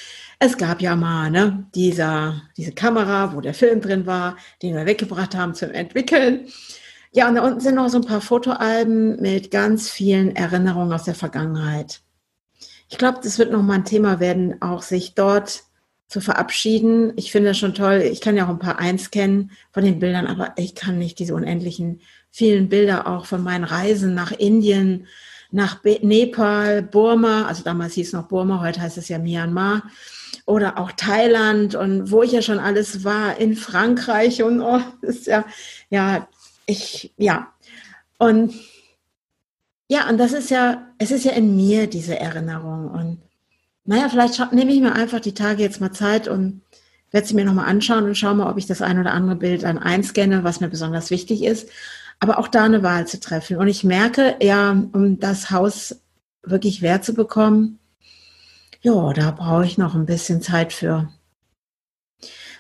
Es 0.41 0.59
gab 0.59 0.83
ja 0.83 0.95
mal 0.95 1.31
ne, 1.31 1.67
dieser, 1.75 2.43
diese 2.59 2.73
Kamera, 2.73 3.35
wo 3.35 3.41
der 3.41 3.55
Film 3.55 3.81
drin 3.81 4.05
war, 4.05 4.37
den 4.61 4.77
wir 4.77 4.85
weggebracht 4.85 5.35
haben 5.35 5.55
zum 5.55 5.71
Entwickeln. 5.71 6.49
Ja, 7.13 7.31
und 7.31 7.37
da 7.37 7.47
unten 7.47 7.61
sind 7.61 7.77
noch 7.77 7.89
so 7.89 7.97
ein 7.97 8.05
paar 8.05 8.21
Fotoalben 8.21 9.23
mit 9.23 9.51
ganz 9.51 9.89
vielen 9.89 10.37
Erinnerungen 10.37 10.93
aus 10.93 11.05
der 11.05 11.15
Vergangenheit. 11.15 12.03
Ich 12.89 12.99
glaube, 12.99 13.21
das 13.23 13.39
wird 13.39 13.53
nochmal 13.53 13.79
ein 13.79 13.85
Thema 13.85 14.21
werden, 14.21 14.61
auch 14.63 14.83
sich 14.83 15.15
dort 15.15 15.65
zu 16.09 16.21
verabschieden. 16.21 17.13
Ich 17.17 17.33
finde 17.33 17.51
das 17.51 17.59
schon 17.59 17.75
toll. 17.75 18.03
Ich 18.11 18.21
kann 18.21 18.37
ja 18.37 18.47
auch 18.47 18.51
ein 18.51 18.59
paar 18.59 18.79
einscannen 18.79 19.51
von 19.73 19.85
den 19.85 19.99
Bildern, 19.99 20.27
aber 20.27 20.55
ich 20.57 20.75
kann 20.75 20.99
nicht 20.99 21.19
diese 21.19 21.35
unendlichen 21.35 22.01
vielen 22.31 22.69
Bilder 22.69 23.07
auch 23.07 23.27
von 23.27 23.43
meinen 23.43 23.65
Reisen 23.65 24.15
nach 24.15 24.33
Indien, 24.33 25.07
nach 25.51 25.83
Nepal, 25.83 26.83
Burma, 26.83 27.47
also 27.47 27.63
damals 27.63 27.95
hieß 27.95 28.09
es 28.09 28.13
noch 28.13 28.29
Burma, 28.29 28.61
heute 28.61 28.81
heißt 28.81 28.99
es 28.99 29.09
ja 29.09 29.19
Myanmar, 29.19 29.83
oder 30.45 30.79
auch 30.79 30.93
Thailand 30.93 31.75
und 31.75 32.11
wo 32.11 32.23
ich 32.23 32.33
ja 32.33 32.43
schon 32.43 32.59
alles 32.59 33.05
war, 33.05 33.39
in 33.39 33.57
Frankreich 33.57 34.43
und 34.43 34.61
oh, 34.61 34.81
ist 35.03 35.27
ja, 35.27 35.45
ja, 35.91 36.29
ich, 36.67 37.13
ja. 37.17 37.53
Und 38.19 38.55
ja, 39.89 40.09
und 40.09 40.19
das 40.19 40.33
ist 40.33 40.51
ja, 40.51 40.87
es 40.99 41.11
ist 41.11 41.25
ja 41.25 41.33
in 41.33 41.57
mir 41.57 41.87
diese 41.87 42.19
Erinnerung. 42.19 42.91
Und 42.91 43.23
naja, 43.85 44.09
vielleicht 44.11 44.53
nehme 44.53 44.73
ich 44.73 44.81
mir 44.81 44.93
einfach 44.93 45.21
die 45.21 45.35
Tage 45.35 45.63
jetzt 45.63 45.81
mal 45.81 45.93
Zeit 45.93 46.29
und 46.29 46.61
werde 47.11 47.27
sie 47.27 47.35
mir 47.35 47.47
nochmal 47.47 47.67
anschauen 47.67 48.05
und 48.05 48.15
schaue 48.15 48.35
mal, 48.35 48.51
ob 48.51 48.59
ich 48.59 48.67
das 48.67 48.83
ein 48.83 48.99
oder 48.99 49.13
andere 49.13 49.37
Bild 49.37 49.63
dann 49.63 49.79
einscanne, 49.79 50.45
was 50.45 50.61
mir 50.61 50.69
besonders 50.69 51.11
wichtig 51.11 51.43
ist. 51.43 51.71
Aber 52.21 52.39
auch 52.39 52.49
da 52.49 52.65
eine 52.65 52.83
Wahl 52.83 53.07
zu 53.07 53.19
treffen. 53.19 53.57
Und 53.57 53.69
ich 53.69 53.83
merke, 53.83 54.37
ja, 54.43 54.71
um 54.71 55.19
das 55.21 55.51
Haus 55.51 56.03
wirklich 56.43 56.83
wert 56.83 57.05
zu 57.05 57.15
bekommen, 57.15 57.79
ja, 58.83 59.13
da 59.15 59.31
brauche 59.31 59.65
ich 59.65 59.79
noch 59.79 59.95
ein 59.95 60.07
bisschen 60.07 60.43
Zeit 60.43 60.73
für. 60.73 61.09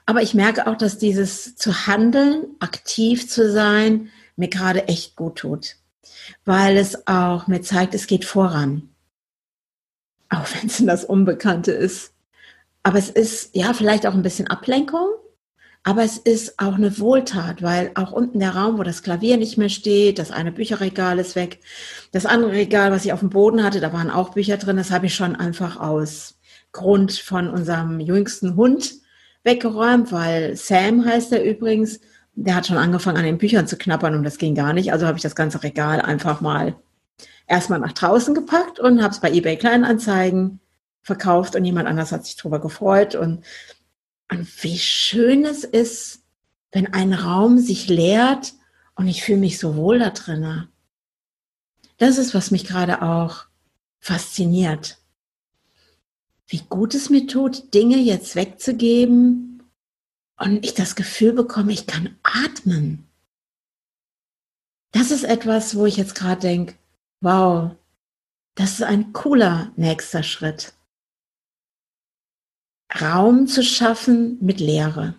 Aber 0.07 0.23
ich 0.23 0.33
merke 0.33 0.67
auch, 0.67 0.77
dass 0.77 0.97
dieses 0.97 1.57
zu 1.57 1.87
handeln, 1.87 2.47
aktiv 2.61 3.29
zu 3.29 3.53
sein, 3.53 4.09
mir 4.37 4.49
gerade 4.49 4.89
echt 4.89 5.17
gut 5.17 5.37
tut. 5.37 5.77
Weil 6.45 6.77
es 6.77 7.07
auch 7.07 7.47
mir 7.47 7.63
zeigt, 7.63 7.95
es 7.95 8.07
geht 8.07 8.25
voran. 8.25 8.91
Auch 10.29 10.47
wenn 10.55 10.69
es 10.69 10.85
das 10.85 11.05
Unbekannte 11.05 11.73
ist. 11.73 12.13
Aber 12.83 12.99
es 12.99 13.11
ist 13.11 13.55
ja 13.55 13.73
vielleicht 13.73 14.07
auch 14.07 14.15
ein 14.15 14.23
bisschen 14.23 14.47
Ablenkung, 14.49 15.09
aber 15.83 16.03
es 16.05 16.19
ist 16.19 16.59
auch 16.59 16.75
eine 16.75 16.99
Wohltat, 16.99 17.63
weil 17.63 17.91
auch 17.95 18.13
unten 18.13 18.41
der 18.41 18.55
Raum, 18.55 18.79
wo 18.79 18.83
das 18.83 19.03
Klavier 19.03 19.37
nicht 19.37 19.59
mehr 19.59 19.69
steht, 19.69 20.19
das 20.19 20.31
eine 20.31 20.53
Bücherregal 20.53 21.19
ist 21.19 21.37
weg. 21.37 21.61
Das 22.13 22.27
andere 22.27 22.53
Regal, 22.53 22.91
was 22.93 23.05
ich 23.05 23.13
auf 23.13 23.21
dem 23.21 23.31
Boden 23.31 23.63
hatte, 23.63 23.81
da 23.81 23.93
waren 23.93 24.11
auch 24.11 24.31
Bücher 24.31 24.57
drin, 24.57 24.77
das 24.77 24.91
habe 24.91 25.07
ich 25.07 25.15
schon 25.15 25.37
einfach 25.37 25.79
aus 25.81 26.39
Grund 26.73 27.13
von 27.13 27.49
unserem 27.49 28.01
jüngsten 28.01 28.57
Hund 28.57 28.95
weggeräumt, 29.45 30.13
weil 30.13 30.57
Sam 30.57 31.05
heißt 31.05 31.33
er 31.33 31.45
übrigens, 31.45 32.01
der 32.45 32.55
hat 32.55 32.67
schon 32.67 32.77
angefangen 32.77 33.17
an 33.17 33.25
den 33.25 33.39
Büchern 33.39 33.67
zu 33.67 33.77
knappern 33.77 34.15
und 34.15 34.23
das 34.23 34.39
ging 34.39 34.55
gar 34.55 34.73
nicht. 34.73 34.93
Also 34.93 35.07
habe 35.07 35.19
ich 35.19 35.23
das 35.23 35.35
ganze 35.35 35.63
Regal 35.63 36.01
einfach 36.01 36.41
mal 36.41 36.77
erstmal 37.49 37.81
nach 37.81 37.93
draußen 37.93 38.35
gepackt 38.35 38.79
und 38.79 39.03
habe 39.03 39.13
es 39.13 39.21
bei 39.21 39.33
eBay 39.33 39.57
Kleinanzeigen 39.57 40.61
verkauft 41.03 41.57
und 41.57 41.65
jemand 41.65 41.89
anders 41.89 42.13
hat 42.13 42.25
sich 42.25 42.37
darüber 42.37 42.61
gefreut 42.61 43.15
und 43.15 43.45
und 44.31 44.63
wie 44.63 44.79
schön 44.79 45.47
es 45.47 45.65
ist, 45.65 46.21
wenn 46.71 46.93
ein 46.93 47.15
Raum 47.15 47.59
sich 47.59 47.89
leert 47.89 48.53
und 48.95 49.09
ich 49.09 49.23
fühle 49.23 49.39
mich 49.39 49.59
so 49.59 49.75
wohl 49.75 49.99
da 49.99 50.11
drinnen. 50.11 50.69
Das 51.97 52.19
ist, 52.19 52.35
was 52.35 52.51
mich 52.51 52.67
gerade 52.67 53.01
auch 53.01 53.47
fasziniert. 54.01 54.99
Wie 56.47 56.61
gut 56.69 56.95
es 56.95 57.09
mir 57.09 57.27
tut, 57.27 57.73
Dinge 57.73 57.97
jetzt 57.97 58.37
wegzugeben 58.37 59.48
und 60.39 60.65
ich 60.65 60.75
das 60.75 60.97
Gefühl 60.97 61.33
bekomme, 61.33 61.73
ich 61.73 61.87
kann 61.87 62.17
atmen. 62.23 63.07
Das 64.93 65.11
ist 65.11 65.25
etwas, 65.25 65.77
wo 65.77 65.87
ich 65.87 65.97
jetzt 65.97 66.15
gerade 66.15 66.41
denke, 66.41 66.75
wow, 67.21 67.73
das 68.55 68.75
ist 68.75 68.83
ein 68.83 69.13
cooler 69.13 69.73
nächster 69.77 70.23
Schritt. 70.23 70.75
Raum 73.01 73.47
zu 73.47 73.63
schaffen 73.63 74.39
mit 74.41 74.61
Leere, 74.61 75.15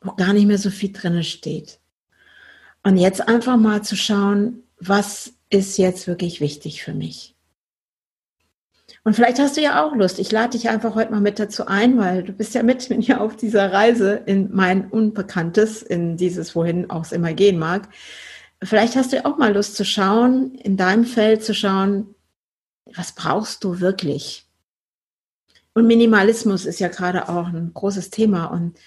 wo 0.00 0.12
gar 0.12 0.32
nicht 0.32 0.46
mehr 0.46 0.58
so 0.58 0.70
viel 0.70 0.92
drinne 0.92 1.24
steht. 1.24 1.80
Und 2.82 2.96
jetzt 2.96 3.26
einfach 3.26 3.56
mal 3.56 3.82
zu 3.82 3.96
schauen, 3.96 4.62
was 4.78 5.34
ist 5.50 5.76
jetzt 5.76 6.06
wirklich 6.06 6.40
wichtig 6.40 6.82
für 6.82 6.94
mich. 6.94 7.34
Und 9.02 9.14
vielleicht 9.14 9.38
hast 9.38 9.56
du 9.56 9.62
ja 9.62 9.84
auch 9.84 9.94
Lust. 9.94 10.18
Ich 10.18 10.30
lade 10.30 10.50
dich 10.50 10.68
einfach 10.68 10.94
heute 10.94 11.10
mal 11.10 11.20
mit 11.20 11.38
dazu 11.38 11.66
ein, 11.66 11.98
weil 11.98 12.22
du 12.22 12.32
bist 12.32 12.54
ja 12.54 12.62
mit 12.62 12.90
mir 13.08 13.20
auf 13.20 13.36
dieser 13.36 13.72
Reise 13.72 14.22
in 14.26 14.50
mein 14.54 14.88
Unbekanntes, 14.88 15.82
in 15.82 16.16
dieses, 16.16 16.54
wohin 16.54 16.90
auch 16.90 17.04
es 17.04 17.12
immer 17.12 17.32
gehen 17.32 17.58
mag. 17.58 17.88
Vielleicht 18.62 18.96
hast 18.96 19.12
du 19.12 19.16
ja 19.16 19.24
auch 19.24 19.38
mal 19.38 19.54
Lust 19.54 19.76
zu 19.76 19.84
schauen, 19.84 20.54
in 20.54 20.76
deinem 20.76 21.04
Feld 21.04 21.42
zu 21.42 21.54
schauen, 21.54 22.14
was 22.94 23.12
brauchst 23.12 23.64
du 23.64 23.80
wirklich? 23.80 24.46
Und 25.72 25.86
Minimalismus 25.86 26.66
ist 26.66 26.80
ja 26.80 26.88
gerade 26.88 27.28
auch 27.28 27.46
ein 27.46 27.70
großes 27.72 28.10
Thema. 28.10 28.46
Und 28.46 28.78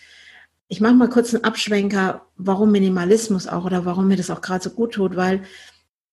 ich 0.67 0.81
mache 0.81 0.93
mal 0.93 1.09
kurz 1.09 1.33
einen 1.33 1.43
Abschwenker, 1.43 2.27
warum 2.37 2.71
Minimalismus 2.71 3.47
auch 3.47 3.65
oder 3.65 3.85
warum 3.85 4.07
mir 4.07 4.17
das 4.17 4.29
auch 4.29 4.41
gerade 4.41 4.63
so 4.63 4.69
gut 4.69 4.93
tut, 4.93 5.15
weil 5.15 5.43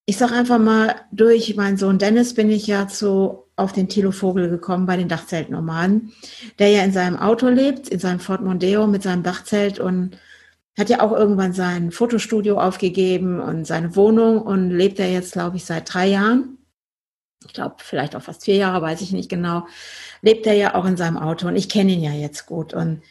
ich 0.07 0.17
sage 0.17 0.35
einfach 0.35 0.59
mal, 0.59 0.97
durch 1.13 1.55
meinen 1.57 1.77
Sohn 1.77 1.99
Dennis 1.99 2.35
bin 2.35 2.51
ich 2.51 2.67
ja 2.67 2.89
zu, 2.89 3.45
auf 3.61 3.73
den 3.73 3.89
Thilo 3.89 4.11
Vogel 4.11 4.49
gekommen 4.49 4.87
bei 4.87 4.97
den 4.97 5.09
Dachzeltnomaden, 5.09 6.13
der 6.59 6.71
ja 6.71 6.83
in 6.83 6.93
seinem 6.93 7.17
Auto 7.17 7.49
lebt, 7.49 7.89
in 7.89 7.99
seinem 7.99 8.21
Ford 8.21 8.43
Mondeo 8.43 8.87
mit 8.87 9.03
seinem 9.03 9.23
Dachzelt 9.23 9.79
und 9.79 10.17
hat 10.79 10.89
ja 10.89 11.01
auch 11.01 11.13
irgendwann 11.13 11.53
sein 11.53 11.93
Fotostudio 11.93 12.59
aufgegeben 12.59 13.41
und 13.41 13.67
seine 13.67 13.95
Wohnung 13.97 14.41
und 14.41 14.71
lebt 14.71 14.99
er 14.99 15.13
jetzt, 15.13 15.33
glaube 15.33 15.57
ich, 15.57 15.65
seit 15.65 15.93
drei 15.93 16.07
Jahren. 16.09 16.59
Ich 17.47 17.53
glaube, 17.53 17.77
vielleicht 17.79 18.17
auch 18.17 18.23
fast 18.23 18.45
vier 18.45 18.57
Jahre, 18.57 18.83
weiß 18.83 19.01
ich 19.01 19.13
nicht 19.13 19.29
genau 19.29 19.67
lebt 20.23 20.47
er 20.47 20.55
ja 20.55 20.75
auch 20.75 20.85
in 20.85 20.97
seinem 20.97 21.17
Auto 21.17 21.49
und 21.49 21.57
ich 21.57 21.69
kenne 21.69 21.93
ihn 21.93 22.03
ja 22.03 22.13
jetzt 22.13 22.47
gut. 22.47 22.75
Und 22.75 23.03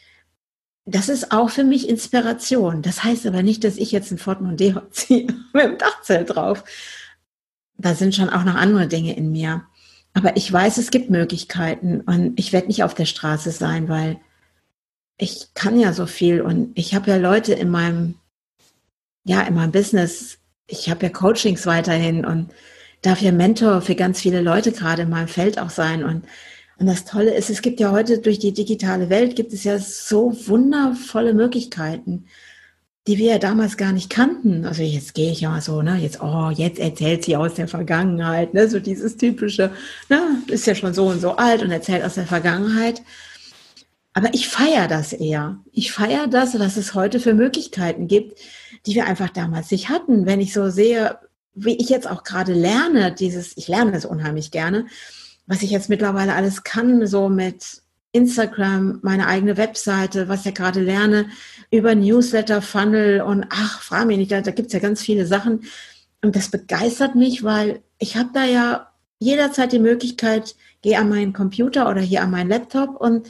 das 0.85 1.09
ist 1.09 1.31
auch 1.31 1.49
für 1.49 1.63
mich 1.63 1.87
Inspiration. 1.87 2.81
Das 2.81 3.03
heißt 3.03 3.25
aber 3.27 3.43
nicht, 3.43 3.63
dass 3.63 3.77
ich 3.77 3.91
jetzt 3.91 4.11
ein 4.11 4.17
Ford 4.17 4.41
Mondeo 4.41 4.81
ziehe 4.91 5.27
mit 5.53 5.63
dem 5.63 5.77
Dachzelt 5.77 6.35
drauf. 6.35 6.63
Da 7.77 7.95
sind 7.95 8.15
schon 8.15 8.29
auch 8.29 8.43
noch 8.43 8.55
andere 8.55 8.87
Dinge 8.87 9.15
in 9.15 9.31
mir. 9.31 9.63
Aber 10.13 10.35
ich 10.37 10.51
weiß, 10.51 10.77
es 10.77 10.91
gibt 10.91 11.09
Möglichkeiten 11.09 12.01
und 12.01 12.39
ich 12.39 12.51
werde 12.51 12.67
nicht 12.67 12.83
auf 12.83 12.93
der 12.93 13.05
Straße 13.05 13.51
sein, 13.51 13.89
weil 13.89 14.17
ich 15.17 15.53
kann 15.53 15.79
ja 15.79 15.93
so 15.93 16.05
viel 16.05 16.41
und 16.41 16.71
ich 16.77 16.95
habe 16.95 17.11
ja 17.11 17.17
Leute 17.17 17.53
in 17.53 17.69
meinem, 17.69 18.15
ja, 19.23 19.41
in 19.41 19.53
meinem 19.53 19.71
Business. 19.71 20.39
Ich 20.67 20.89
habe 20.89 21.03
ja 21.05 21.09
Coachings 21.09 21.65
weiterhin 21.65 22.25
und 22.25 22.51
darf 23.01 23.21
ja 23.21 23.31
Mentor 23.31 23.81
für 23.81 23.95
ganz 23.95 24.19
viele 24.19 24.41
Leute 24.41 24.71
gerade 24.71 25.03
in 25.03 25.09
meinem 25.09 25.27
Feld 25.27 25.59
auch 25.59 25.69
sein 25.69 26.03
und 26.03 26.25
und 26.79 26.85
das 26.87 27.03
Tolle 27.03 27.33
ist, 27.35 27.49
es 27.49 27.61
gibt 27.61 27.81
ja 27.81 27.91
heute 27.91 28.19
durch 28.19 28.39
die 28.39 28.53
digitale 28.53 29.09
Welt, 29.09 29.35
gibt 29.35 29.51
es 29.51 29.65
ja 29.65 29.77
so 29.79 30.33
wundervolle 30.47 31.33
Möglichkeiten, 31.33 32.25
die 33.07 33.17
wir 33.17 33.31
ja 33.33 33.39
damals 33.39 33.77
gar 33.77 33.91
nicht 33.91 34.09
kannten. 34.09 34.65
Also 34.65 34.83
jetzt 34.83 35.13
gehe 35.13 35.31
ich 35.31 35.41
ja 35.41 35.49
mal 35.49 35.61
so, 35.61 35.81
ne, 35.81 35.97
jetzt, 35.97 36.21
oh, 36.21 36.51
jetzt 36.53 36.79
erzählt 36.79 37.23
sie 37.23 37.35
aus 37.35 37.55
der 37.55 37.67
Vergangenheit, 37.67 38.53
ne, 38.53 38.69
so 38.69 38.79
dieses 38.79 39.17
typische, 39.17 39.71
ne, 40.09 40.21
ist 40.47 40.67
ja 40.67 40.75
schon 40.75 40.93
so 40.93 41.07
und 41.07 41.19
so 41.21 41.35
alt 41.35 41.63
und 41.63 41.71
erzählt 41.71 42.03
aus 42.03 42.15
der 42.15 42.27
Vergangenheit. 42.27 43.01
Aber 44.13 44.33
ich 44.33 44.47
feiere 44.47 44.87
das 44.87 45.13
eher. 45.13 45.59
Ich 45.71 45.91
feiere 45.91 46.27
das, 46.27 46.59
was 46.59 46.77
es 46.77 46.93
heute 46.93 47.19
für 47.19 47.33
Möglichkeiten 47.33 48.07
gibt, 48.07 48.39
die 48.85 48.95
wir 48.95 49.05
einfach 49.05 49.29
damals 49.29 49.71
nicht 49.71 49.89
hatten. 49.89 50.25
Wenn 50.25 50.41
ich 50.41 50.53
so 50.53 50.69
sehe, 50.69 51.19
wie 51.53 51.77
ich 51.77 51.89
jetzt 51.89 52.09
auch 52.09 52.23
gerade 52.23 52.53
lerne, 52.53 53.13
dieses, 53.13 53.55
ich 53.55 53.67
lerne 53.67 53.95
es 53.95 54.05
unheimlich 54.05 54.51
gerne, 54.51 54.87
was 55.47 55.61
ich 55.61 55.71
jetzt 55.71 55.89
mittlerweile 55.89 56.35
alles 56.35 56.63
kann, 56.63 57.07
so 57.07 57.29
mit 57.29 57.81
Instagram, 58.11 58.99
meine 59.03 59.27
eigene 59.27 59.57
Webseite, 59.57 60.27
was 60.27 60.39
ich 60.39 60.45
ja 60.45 60.51
gerade 60.51 60.81
lerne, 60.81 61.29
über 61.71 61.93
Newsletter, 61.93 62.61
Funnel 62.61 63.21
und 63.21 63.45
ach, 63.49 63.81
frage 63.81 64.07
mich 64.07 64.17
nicht, 64.17 64.31
da, 64.31 64.41
da 64.41 64.51
gibt 64.51 64.67
es 64.67 64.73
ja 64.73 64.79
ganz 64.79 65.01
viele 65.01 65.25
Sachen. 65.25 65.65
Und 66.21 66.35
das 66.35 66.49
begeistert 66.49 67.15
mich, 67.15 67.43
weil 67.43 67.81
ich 67.99 68.17
habe 68.17 68.29
da 68.33 68.45
ja 68.45 68.91
jederzeit 69.19 69.71
die 69.71 69.79
Möglichkeit, 69.79 70.55
gehe 70.81 70.97
an 70.97 71.09
meinen 71.09 71.33
Computer 71.33 71.89
oder 71.89 72.01
hier 72.01 72.23
an 72.23 72.31
meinen 72.31 72.49
Laptop 72.49 72.95
und 72.99 73.29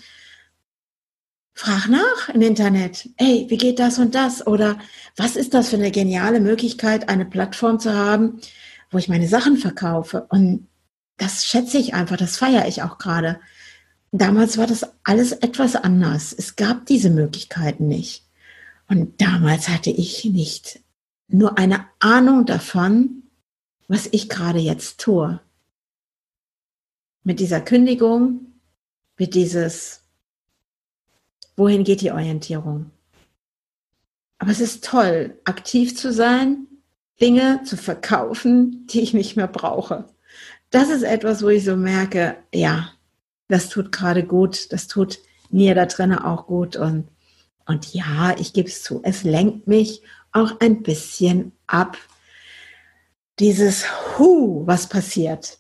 frag 1.54 1.90
nach 1.90 2.30
im 2.30 2.42
Internet. 2.42 3.10
Hey, 3.18 3.46
wie 3.50 3.58
geht 3.58 3.80
das 3.80 4.00
und 4.00 4.16
das? 4.16 4.48
Oder 4.48 4.80
was 5.18 5.36
ist 5.36 5.54
das 5.54 5.70
für 5.70 5.76
eine 5.76 5.92
geniale 5.92 6.40
Möglichkeit, 6.40 7.10
eine 7.10 7.26
Plattform 7.26 7.80
zu 7.80 7.94
haben, 7.94 8.40
wo 8.92 8.98
ich 8.98 9.10
meine 9.10 9.28
Sachen 9.28 9.58
verkaufe? 9.58 10.26
Und 10.30 10.68
das 11.18 11.46
schätze 11.46 11.78
ich 11.78 11.94
einfach, 11.94 12.16
das 12.16 12.38
feiere 12.38 12.68
ich 12.68 12.82
auch 12.82 12.98
gerade. 12.98 13.42
Damals 14.12 14.58
war 14.58 14.68
das 14.68 14.88
alles 15.04 15.32
etwas 15.34 15.76
anders. 15.76 16.34
Es 16.34 16.56
gab 16.56 16.86
diese 16.86 17.10
Möglichkeiten 17.10 17.88
nicht. 17.88 18.26
Und 18.88 19.22
damals 19.22 19.70
hatte 19.70 19.92
ich 19.92 20.26
nicht 20.26 20.80
nur 21.28 21.58
eine 21.58 21.86
Ahnung 22.00 22.46
davon, 22.46 23.24
was 23.88 24.08
ich 24.12 24.30
gerade 24.30 24.60
jetzt 24.60 25.00
tue. 25.00 25.40
Mit 27.24 27.40
dieser 27.40 27.62
Kündigung, 27.62 28.54
mit 29.18 29.36
dieses, 29.36 30.02
wohin 31.56 31.84
geht 31.84 32.02
die 32.02 32.12
Orientierung? 32.12 32.90
Aber 34.40 34.52
es 34.52 34.62
ist 34.62 34.84
toll, 34.84 35.38
aktiv 35.44 35.96
zu 35.96 36.12
sein, 36.12 36.66
Dinge 37.22 37.62
zu 37.66 37.78
verkaufen, 37.78 38.88
die 38.88 39.02
ich 39.02 39.14
nicht 39.14 39.36
mehr 39.36 39.48
brauche 39.48 40.06
das 40.70 40.90
ist 40.90 41.04
etwas, 41.04 41.44
wo 41.44 41.50
ich 41.50 41.66
so 41.66 41.76
merke, 41.76 42.38
ja, 42.54 42.92
das 43.50 43.68
tut 43.68 43.92
gerade 43.92 44.24
gut, 44.24 44.72
das 44.72 44.88
tut 44.88 45.20
mir 45.50 45.76
da 45.76 45.86
drinnen 45.88 46.20
auch 46.20 46.48
gut 46.48 46.78
und, 46.78 47.10
und 47.66 47.94
ja, 47.94 48.36
ich 48.38 48.54
gebe 48.54 48.70
es 48.70 48.84
zu, 48.84 49.02
es 49.04 49.24
lenkt 49.24 49.68
mich 49.68 50.02
auch 50.32 50.60
ein 50.60 50.84
bisschen 50.84 51.52
ab. 51.68 51.98
Dieses 53.40 53.86
Hu, 54.18 54.66
was 54.68 54.88
passiert. 54.88 55.58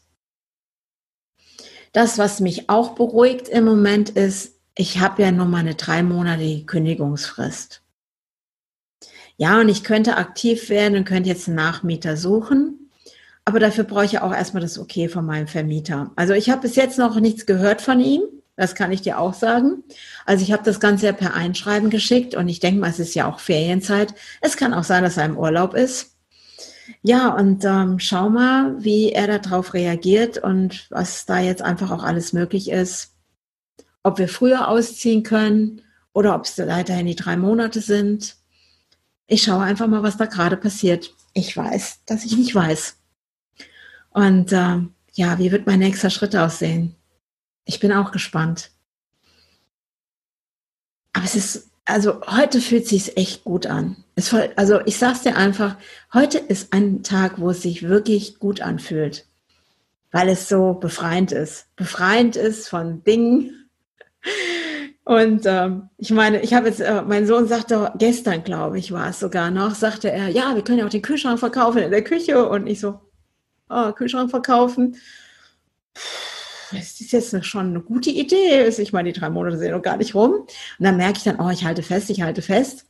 Das, 1.92 2.20
was 2.20 2.40
mich 2.40 2.70
auch 2.70 2.94
beruhigt 2.94 3.50
im 3.50 3.66
Moment 3.66 4.12
ist, 4.12 4.60
ich 4.76 5.00
habe 5.00 5.24
ja 5.24 5.32
nur 5.32 5.48
mal 5.48 5.58
eine 5.58 5.76
dreimonatige 5.76 6.66
Kündigungsfrist. 6.66 7.82
Ja, 9.38 9.60
und 9.60 9.70
ich 9.70 9.84
könnte 9.84 10.18
aktiv 10.18 10.70
werden 10.70 10.98
und 10.98 11.06
könnte 11.06 11.30
jetzt 11.30 11.48
einen 11.48 11.56
Nachmieter 11.56 12.18
suchen. 12.18 12.79
Aber 13.50 13.60
dafür 13.60 13.84
brauche 13.84 14.06
ich 14.06 14.12
ja 14.12 14.22
auch 14.22 14.32
erstmal 14.32 14.62
das 14.62 14.78
Okay 14.78 15.10
von 15.10 15.26
meinem 15.26 15.48
Vermieter. 15.48 16.12
Also 16.16 16.34
ich 16.34 16.52
habe 16.52 16.62
bis 16.62 16.76
jetzt 16.76 17.00
noch 17.00 17.20
nichts 17.20 17.48
gehört 17.48 17.82
von 17.82 18.00
ihm. 18.00 18.22
Das 18.56 18.76
kann 18.76 18.92
ich 18.92 19.02
dir 19.02 19.18
auch 19.18 19.34
sagen. 19.34 19.84
Also 20.28 20.44
ich 20.44 20.52
habe 20.52 20.62
das 20.62 20.80
Ganze 20.80 21.08
ja 21.08 21.14
per 21.14 21.34
Einschreiben 21.34 21.90
geschickt 21.90 22.36
und 22.36 22.48
ich 22.48 22.60
denke 22.60 22.80
mal, 22.80 22.92
es 22.92 23.00
ist 23.00 23.16
ja 23.16 23.28
auch 23.28 23.40
Ferienzeit. 23.40 24.14
Es 24.40 24.56
kann 24.56 24.76
auch 24.76 24.84
sein, 24.84 25.02
dass 25.02 25.18
er 25.18 25.26
im 25.26 25.36
Urlaub 25.36 25.74
ist. 25.74 26.12
Ja, 27.02 27.30
und 27.30 27.66
ähm, 27.66 27.98
schau 27.98 28.30
mal, 28.30 28.76
wie 28.84 29.14
er 29.14 29.40
darauf 29.40 29.74
reagiert 29.74 30.38
und 30.38 30.86
was 30.92 31.26
da 31.26 31.40
jetzt 31.40 31.64
einfach 31.64 31.90
auch 31.90 32.04
alles 32.04 32.32
möglich 32.34 32.70
ist. 32.70 33.16
ob 34.04 34.20
wir 34.20 34.30
früher 34.30 34.68
ausziehen 34.68 35.24
können 35.24 35.82
oder 36.14 36.36
ob 36.36 36.46
es 36.46 36.56
weiterhin 36.60 37.08
die 37.08 37.16
drei 37.16 37.36
Monate 37.36 37.82
sind. 37.82 38.36
Ich 39.28 39.42
schaue 39.44 39.64
einfach 39.64 39.88
mal, 39.88 40.04
was 40.04 40.18
da 40.18 40.26
gerade 40.26 40.58
passiert. 40.58 41.14
Ich 41.34 41.56
weiß, 41.58 42.02
dass 42.06 42.26
ich 42.26 42.38
nicht 42.38 42.54
weiß. 42.54 42.99
Und 44.12 44.52
äh, 44.52 44.80
ja, 45.14 45.38
wie 45.38 45.52
wird 45.52 45.68
mein 45.68 45.80
nächster 45.80 46.10
Schritt 46.10 46.36
aussehen? 46.36 46.96
Ich 47.66 47.80
bin 47.80 47.92
auch 47.92 48.12
gespannt. 48.12 48.72
Aber 51.14 51.26
es 51.26 51.36
ist, 51.36 51.70
also 51.86 52.22
heute 52.28 52.62
fühlt 52.62 52.84
es 52.84 52.90
sich 52.90 53.18
echt 53.18 53.44
gut 53.44 53.66
an. 53.66 53.98
Es, 54.16 54.34
also 54.56 54.82
ich 54.86 54.98
sag's 54.98 55.22
dir 55.22 55.36
einfach, 55.36 55.76
heute 56.14 56.38
ist 56.38 56.74
ein 56.74 57.04
Tag, 57.04 57.40
wo 57.40 57.50
es 57.50 57.62
sich 57.62 57.88
wirklich 57.88 58.40
gut 58.40 58.62
anfühlt, 58.62 59.26
weil 60.12 60.30
es 60.30 60.48
so 60.50 60.74
befreiend 60.74 61.32
ist. 61.32 61.68
Befreiend 61.76 62.36
ist 62.36 62.68
von 62.68 63.04
Dingen. 63.04 63.70
Und 65.04 65.46
ähm, 65.46 65.90
ich 65.98 66.12
meine, 66.12 66.42
ich 66.42 66.54
habe 66.54 66.68
jetzt, 66.68 66.82
äh, 66.82 67.02
mein 67.02 67.26
Sohn 67.26 67.48
sagte 67.48 67.92
gestern, 67.98 68.44
glaube 68.44 68.78
ich, 68.78 68.92
war 68.92 69.10
es 69.10 69.20
sogar 69.20 69.50
noch, 69.50 69.74
sagte 69.74 70.12
er, 70.12 70.30
ja, 70.30 70.56
wir 70.56 70.64
können 70.64 70.80
ja 70.80 70.86
auch 70.86 70.90
den 70.90 71.02
Kühlschrank 71.02 71.40
verkaufen 71.40 71.80
in 71.80 71.90
der 71.90 72.04
Küche. 72.04 72.48
Und 72.48 72.68
ich 72.68 72.80
so, 72.80 73.00
oh, 73.70 73.92
Kühlschrank 73.94 74.30
verkaufen. 74.30 74.98
Das 76.72 77.02
ist 77.02 77.12
jetzt 77.12 77.46
schon 77.46 77.68
eine 77.68 77.82
gute 77.82 78.12
Idee. 78.12 78.68
Ich 78.68 78.94
meine, 78.94 79.12
die 79.12 79.20
drei 79.20 79.30
Monate 79.30 79.58
sind 79.58 79.72
noch 79.72 79.82
gar 79.82 79.98
nicht 79.98 80.14
rum. 80.14 80.32
Und 80.32 80.50
dann 80.80 80.98
merke 80.98 81.18
ich 81.18 81.24
dann, 81.24 81.40
oh, 81.40 81.50
ich 81.50 81.66
halte 81.66 81.82
fest, 81.84 82.10
ich 82.10 82.22
halte 82.22 82.42
fest. 82.42 82.86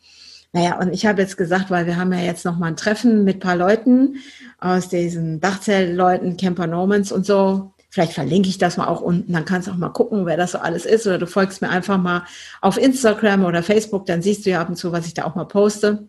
Naja, 0.51 0.79
und 0.79 0.93
ich 0.93 1.05
habe 1.05 1.21
jetzt 1.21 1.37
gesagt, 1.37 1.69
weil 1.69 1.85
wir 1.85 1.97
haben 1.97 2.11
ja 2.11 2.19
jetzt 2.19 2.43
noch 2.43 2.57
mal 2.57 2.67
ein 2.67 2.75
Treffen 2.75 3.23
mit 3.23 3.37
ein 3.37 3.39
paar 3.39 3.55
Leuten 3.55 4.17
aus 4.59 4.89
diesen 4.89 5.39
Dachzelt-Leuten, 5.39 6.37
Camper 6.37 6.67
Normans 6.67 7.11
und 7.11 7.25
so. 7.25 7.73
Vielleicht 7.91 8.13
verlinke 8.13 8.49
ich 8.49 8.57
das 8.57 8.77
mal 8.77 8.87
auch 8.87 9.01
unten, 9.01 9.33
dann 9.33 9.45
kannst 9.45 9.67
du 9.67 9.71
auch 9.71 9.77
mal 9.77 9.89
gucken, 9.89 10.25
wer 10.25 10.37
das 10.37 10.51
so 10.51 10.59
alles 10.59 10.85
ist. 10.85 11.07
Oder 11.07 11.19
du 11.19 11.27
folgst 11.27 11.61
mir 11.61 11.69
einfach 11.69 11.97
mal 11.97 12.23
auf 12.61 12.77
Instagram 12.77 13.45
oder 13.45 13.63
Facebook, 13.63 14.05
dann 14.07 14.21
siehst 14.21 14.45
du 14.45 14.49
ja 14.49 14.61
ab 14.61 14.69
und 14.69 14.75
zu, 14.75 14.91
was 14.91 15.05
ich 15.05 15.13
da 15.13 15.25
auch 15.25 15.35
mal 15.35 15.45
poste. 15.45 16.08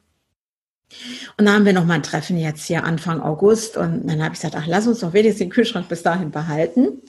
Und 1.37 1.47
dann 1.47 1.55
haben 1.55 1.65
wir 1.65 1.73
noch 1.73 1.85
mal 1.85 1.95
ein 1.95 2.03
Treffen 2.03 2.37
jetzt 2.37 2.67
hier 2.67 2.85
Anfang 2.85 3.21
August. 3.21 3.77
Und 3.77 4.07
dann 4.07 4.23
habe 4.23 4.35
ich 4.35 4.41
gesagt, 4.41 4.57
ach, 4.57 4.67
lass 4.67 4.87
uns 4.87 5.01
doch 5.01 5.13
wenigstens 5.13 5.41
den 5.41 5.51
Kühlschrank 5.51 5.89
bis 5.89 6.03
dahin 6.03 6.31
behalten. 6.31 7.01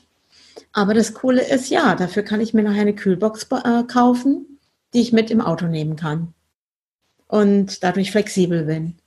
Aber 0.74 0.94
das 0.94 1.14
Coole 1.14 1.42
ist, 1.42 1.70
ja, 1.70 1.96
dafür 1.96 2.24
kann 2.24 2.42
ich 2.42 2.54
mir 2.54 2.64
nachher 2.64 2.82
eine 2.82 2.96
Kühlbox 2.96 3.48
äh, 3.52 3.84
kaufen, 3.84 4.60
die 4.94 5.02
ich 5.02 5.12
mit 5.12 5.32
im 5.32 5.42
Auto 5.42 5.66
nehmen 5.66 5.96
kann. 5.96 6.34
Und 7.28 7.84
dadurch 7.84 8.12
flexibel 8.12 8.66
bin. 8.66 8.98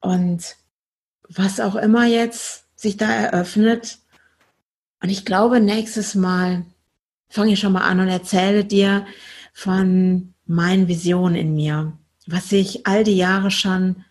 Und 0.00 0.56
was 1.28 1.60
auch 1.60 1.76
immer 1.76 2.06
jetzt 2.06 2.64
sich 2.76 2.96
da 2.96 3.10
eröffnet. 3.10 3.98
Und 5.00 5.08
ich 5.08 5.24
glaube, 5.24 5.60
nächstes 5.60 6.14
Mal 6.14 6.64
fange 7.28 7.52
ich 7.52 7.60
schon 7.60 7.72
mal 7.72 7.82
an 7.82 8.00
und 8.00 8.08
erzähle 8.08 8.64
dir 8.64 9.06
von 9.52 10.34
meinen 10.46 10.88
Visionen 10.88 11.36
in 11.36 11.54
mir 11.54 11.92
was 12.26 12.52
ich 12.52 12.86
all 12.86 13.04
die 13.04 13.16
Jahre 13.16 13.50
schon 13.50 14.04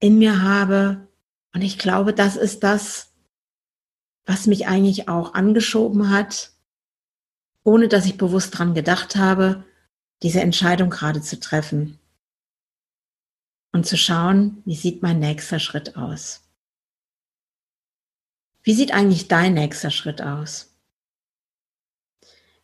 in 0.00 0.18
mir 0.18 0.42
habe. 0.42 1.08
Und 1.52 1.62
ich 1.62 1.78
glaube, 1.78 2.12
das 2.12 2.36
ist 2.36 2.62
das, 2.62 3.12
was 4.24 4.46
mich 4.46 4.66
eigentlich 4.66 5.08
auch 5.08 5.34
angeschoben 5.34 6.10
hat, 6.10 6.52
ohne 7.64 7.88
dass 7.88 8.06
ich 8.06 8.18
bewusst 8.18 8.56
dran 8.56 8.74
gedacht 8.74 9.16
habe, 9.16 9.64
diese 10.22 10.40
Entscheidung 10.40 10.90
gerade 10.90 11.22
zu 11.22 11.40
treffen. 11.40 11.98
Und 13.72 13.86
zu 13.86 13.96
schauen, 13.96 14.62
wie 14.64 14.74
sieht 14.74 15.02
mein 15.02 15.18
nächster 15.18 15.60
Schritt 15.60 15.96
aus? 15.96 16.42
Wie 18.62 18.72
sieht 18.72 18.92
eigentlich 18.92 19.28
dein 19.28 19.54
nächster 19.54 19.90
Schritt 19.90 20.22
aus? 20.22 20.74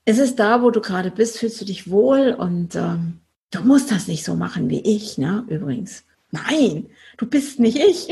Ist 0.06 0.18
es 0.18 0.36
da, 0.36 0.62
wo 0.62 0.70
du 0.70 0.80
gerade 0.80 1.10
bist, 1.10 1.38
fühlst 1.38 1.60
du 1.60 1.64
dich 1.64 1.90
wohl 1.90 2.32
und 2.32 2.74
ähm, 2.74 3.23
Du 3.54 3.62
musst 3.62 3.92
das 3.92 4.08
nicht 4.08 4.24
so 4.24 4.34
machen 4.34 4.68
wie 4.68 4.80
ich, 4.80 5.16
ne? 5.16 5.44
Übrigens. 5.48 6.02
Nein, 6.32 6.86
du 7.16 7.26
bist 7.26 7.60
nicht 7.60 7.78
ich. 7.78 8.08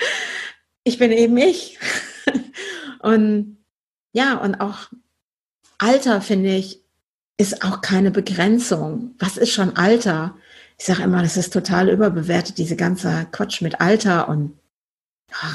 ich 0.84 0.98
bin 0.98 1.12
eben 1.12 1.36
ich. 1.36 1.78
und 2.98 3.58
ja, 4.12 4.36
und 4.38 4.56
auch 4.56 4.90
Alter, 5.78 6.20
finde 6.20 6.56
ich, 6.56 6.82
ist 7.36 7.62
auch 7.62 7.80
keine 7.80 8.10
Begrenzung. 8.10 9.14
Was 9.20 9.36
ist 9.36 9.52
schon 9.52 9.76
Alter? 9.76 10.36
Ich 10.78 10.86
sage 10.86 11.04
immer, 11.04 11.22
das 11.22 11.36
ist 11.36 11.52
total 11.52 11.88
überbewertet, 11.88 12.58
diese 12.58 12.74
ganze 12.76 13.28
Quatsch 13.30 13.62
mit 13.62 13.80
Alter 13.80 14.28
und 14.28 14.58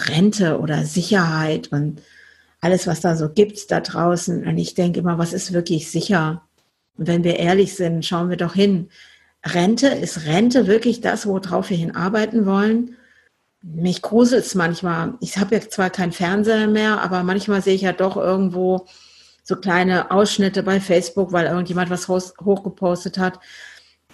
Rente 0.07 0.57
oder 0.59 0.85
Sicherheit 0.85 1.71
und 1.73 2.01
alles, 2.61 2.87
was 2.87 3.01
da 3.01 3.17
so 3.17 3.27
gibt 3.27 3.71
da 3.71 3.81
draußen. 3.81 4.47
Und 4.47 4.57
ich 4.57 4.73
denke 4.73 4.99
immer, 5.01 5.17
was 5.17 5.33
ist 5.33 5.51
wirklich 5.51 5.91
sicher? 5.91 6.47
Und 6.97 7.07
wenn 7.07 7.23
wir 7.23 7.37
ehrlich 7.37 7.75
sind, 7.75 8.05
schauen 8.05 8.29
wir 8.29 8.37
doch 8.37 8.53
hin. 8.53 8.89
Rente, 9.45 9.87
ist 9.87 10.25
Rente 10.25 10.67
wirklich 10.67 11.01
das, 11.01 11.25
worauf 11.25 11.69
wir 11.69 11.77
hinarbeiten 11.77 12.45
wollen? 12.45 12.95
Mich 13.63 14.01
gruselt 14.01 14.45
es 14.45 14.55
manchmal. 14.55 15.15
Ich 15.19 15.37
habe 15.37 15.55
jetzt 15.55 15.71
zwar 15.71 15.89
keinen 15.89 16.11
Fernseher 16.11 16.67
mehr, 16.67 17.01
aber 17.01 17.23
manchmal 17.23 17.61
sehe 17.61 17.75
ich 17.75 17.81
ja 17.81 17.93
doch 17.93 18.17
irgendwo 18.17 18.87
so 19.43 19.55
kleine 19.55 20.11
Ausschnitte 20.11 20.63
bei 20.63 20.79
Facebook, 20.79 21.31
weil 21.31 21.47
irgendjemand 21.47 21.89
was 21.89 22.07
hochgepostet 22.07 23.17
hat. 23.17 23.39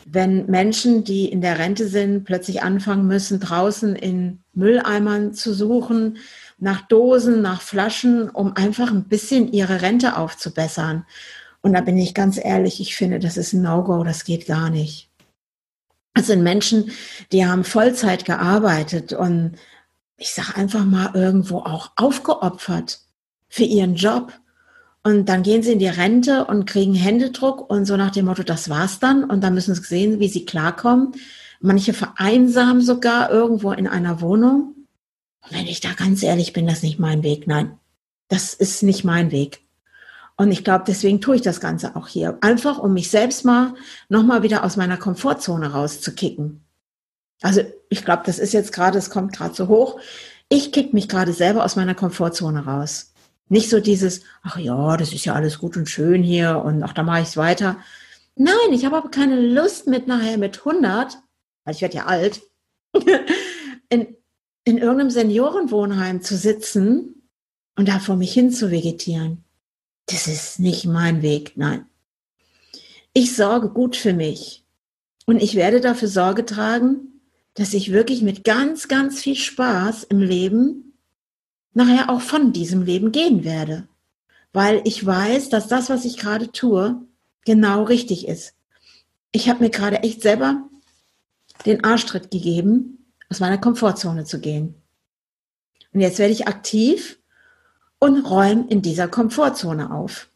Wenn 0.06 0.46
Menschen, 0.46 1.04
die 1.04 1.26
in 1.26 1.42
der 1.42 1.60
Rente 1.60 1.88
sind, 1.88 2.24
plötzlich 2.24 2.62
anfangen 2.62 3.08
müssen, 3.08 3.42
draußen 3.42 3.96
in 3.96 4.40
Mülleimern 4.54 5.34
zu 5.34 5.54
suchen, 5.54 6.18
nach 6.60 6.88
Dosen, 6.88 7.42
nach 7.42 7.62
Flaschen, 7.62 8.30
um 8.30 8.56
einfach 8.56 8.92
ein 8.92 9.10
bisschen 9.10 9.52
ihre 9.52 9.82
Rente 9.82 10.18
aufzubessern. 10.18 11.06
Und 11.62 11.74
da 11.74 11.82
bin 11.82 11.98
ich 11.98 12.13
ganz 12.13 12.38
ehrlich, 12.38 12.80
ich 12.80 12.96
finde, 12.96 13.20
das 13.20 13.38
ist 13.38 13.54
ein 13.54 13.62
No-Go, 13.62 14.04
das 14.04 14.24
geht 14.24 14.46
gar 14.46 14.70
nicht. 14.70 15.10
Das 16.13 16.28
sind 16.28 16.41
Menschen, 16.41 16.91
die 17.32 17.46
haben 17.46 17.63
Vollzeit 17.63 18.26
gearbeitet 18.26 19.13
und 19.13 19.56
ich 20.17 20.34
sage 20.34 20.56
einfach 20.56 20.84
mal 20.84 21.12
irgendwo 21.13 21.60
auch 21.60 21.91
aufgeopfert 21.96 23.02
für 23.50 23.63
ihren 23.63 23.96
Job. 23.96 24.34
Und 25.04 25.30
dann 25.30 25.43
gehen 25.43 25.63
sie 25.63 25.74
in 25.74 25.80
die 25.80 25.88
Rente 25.88 26.46
und 26.46 26.65
kriegen 26.65 26.96
Händedruck 26.96 27.70
und 27.70 27.86
so 27.86 27.96
nach 27.96 28.12
dem 28.12 28.26
Motto, 28.26 28.43
das 28.43 28.70
war's 28.70 29.00
dann. 29.00 29.24
Und 29.24 29.41
dann 29.41 29.54
müssen 29.54 29.76
sie 29.76 29.84
sehen, 29.84 30.20
wie 30.20 30.28
sie 30.28 30.43
klarkommen. 30.43 31.13
Manche 31.60 31.93
vereinsamen 31.93 32.82
sogar 32.82 33.30
irgendwo 33.30 33.72
in 33.72 33.88
einer 33.88 34.20
Wohnung. 34.20 34.74
Und 35.43 35.58
wenn 35.58 35.67
ich 35.67 35.80
da 35.80 35.93
ganz 35.93 36.24
ehrlich 36.24 36.52
bin, 36.52 36.65
das 36.65 36.78
ist 36.78 36.84
nicht 36.84 37.00
mein 37.00 37.24
Weg. 37.24 37.48
Nein, 37.48 37.78
das 38.28 38.54
ist 38.54 38.84
nicht 38.84 39.04
mein 39.04 39.32
Weg. 39.32 39.66
Und 40.38 40.52
ich 40.52 40.63
glaube, 40.63 40.84
deswegen 40.88 41.19
tue 41.19 41.36
ich 41.36 41.41
das 41.41 41.60
Ganze 41.60 41.95
auch 41.95 42.08
hier. 42.08 42.38
Einfach, 42.41 42.78
um 42.78 42.93
mich 42.93 43.10
selbst 43.10 43.43
mal 43.43 43.73
nochmal 44.08 44.43
wieder 44.43 44.63
aus 44.63 44.78
meiner 44.78 44.97
Komfortzone 44.97 45.71
rauszukicken. 45.71 46.63
Also 47.41 47.62
ich 47.89 48.06
glaube, 48.06 48.21
das 48.26 48.38
ist 48.38 48.54
jetzt 48.54 48.71
gerade, 48.71 49.00
es 49.00 49.10
kommt 49.10 49.36
gerade 49.36 49.56
so 49.56 49.67
hoch. 49.67 50.00
Ich 50.47 50.71
kick 50.71 50.93
mich 50.93 51.10
gerade 51.10 51.34
selber 51.34 51.65
aus 51.65 51.76
meiner 51.76 51.95
Komfortzone 51.95 52.65
raus. 52.65 53.13
Nicht 53.50 53.69
so 53.69 53.80
dieses, 53.80 54.21
ach 54.43 54.58
ja, 54.60 54.95
das 54.95 55.12
ist 55.12 55.26
ja 55.26 55.34
alles 55.34 55.58
gut 55.58 55.76
und 55.76 55.89
schön 55.89 56.21
hier 56.21 56.62
und 56.63 56.84
ach, 56.84 56.93
da 56.93 57.02
mache 57.02 57.21
ich 57.21 57.30
es 57.30 57.38
weiter. 57.38 57.78
Nein, 58.36 58.71
ich 58.71 58.86
habe 58.86 58.97
aber 58.97 59.10
keine 59.10 59.39
Lust 59.39 59.88
mit 59.88 60.06
nachher 60.06 60.38
mit 60.38 60.60
100, 60.60 61.17
weil 61.63 61.73
ich 61.73 61.82
werde 61.82 61.95
ja 61.97 62.06
alt, 62.06 62.41
in, 63.89 64.15
in 64.65 64.78
irgendeinem 64.78 65.10
Seniorenwohnheim 65.10 66.21
zu 66.21 66.38
sitzen 66.38 67.30
und 67.76 67.88
da 67.88 68.00
vor 68.00 68.17
mich 68.17 68.34
hin 68.34 68.52
zu 68.52 68.69
vegetieren 68.69 69.46
das 70.08 70.28
ist 70.28 70.60
nicht 70.60 70.86
mein 70.86 71.22
Weg, 71.22 71.54
nein. 71.56 71.86
Ich 73.13 73.36
sorge 73.36 73.70
gut 73.70 73.96
für 73.96 74.13
mich 74.13 74.63
und 75.26 75.41
ich 75.41 75.56
werde 75.56 75.82
dafür 75.82 76.08
Sorge 76.08 76.46
tragen, 76.46 77.22
dass 77.54 77.74
ich 77.74 77.91
wirklich 77.91 78.22
mit 78.22 78.43
ganz, 78.43 78.88
ganz 78.88 79.22
viel 79.22 79.36
Spaß 79.36 80.04
im 80.06 80.20
Leben 80.20 80.93
nachher 81.74 82.10
auch 82.10 82.22
von 82.22 82.54
diesem 82.54 82.84
Leben 82.84 83.12
gehen 83.12 83.43
werde, 83.43 83.88
weil 84.54 84.82
ich 84.86 85.06
weiß, 85.06 85.50
dass 85.50 85.67
das, 85.67 85.89
was 85.89 86.06
ich 86.06 86.17
gerade 86.17 86.52
tue, 86.52 87.02
genau 87.46 87.84
richtig 87.84 88.28
ist. 88.28 88.54
Ich 89.32 89.50
habe 89.50 89.63
mir 89.63 89.70
gerade 89.70 89.98
echt 89.98 90.22
selber 90.22 90.70
den 91.65 91.84
Arschtritt 91.84 92.32
gegeben, 92.32 93.12
aus 93.30 93.39
meiner 93.39 93.58
Komfortzone 93.58 94.24
zu 94.24 94.39
gehen. 94.39 94.76
Und 95.93 96.00
jetzt 96.00 96.20
werde 96.20 96.34
ich 96.34 96.48
aktiv 96.48 97.20
und 97.99 98.25
räume 98.25 98.65
in 98.69 98.81
dieser 98.81 99.07
Komfortzone 99.07 99.91
auf 99.91 100.29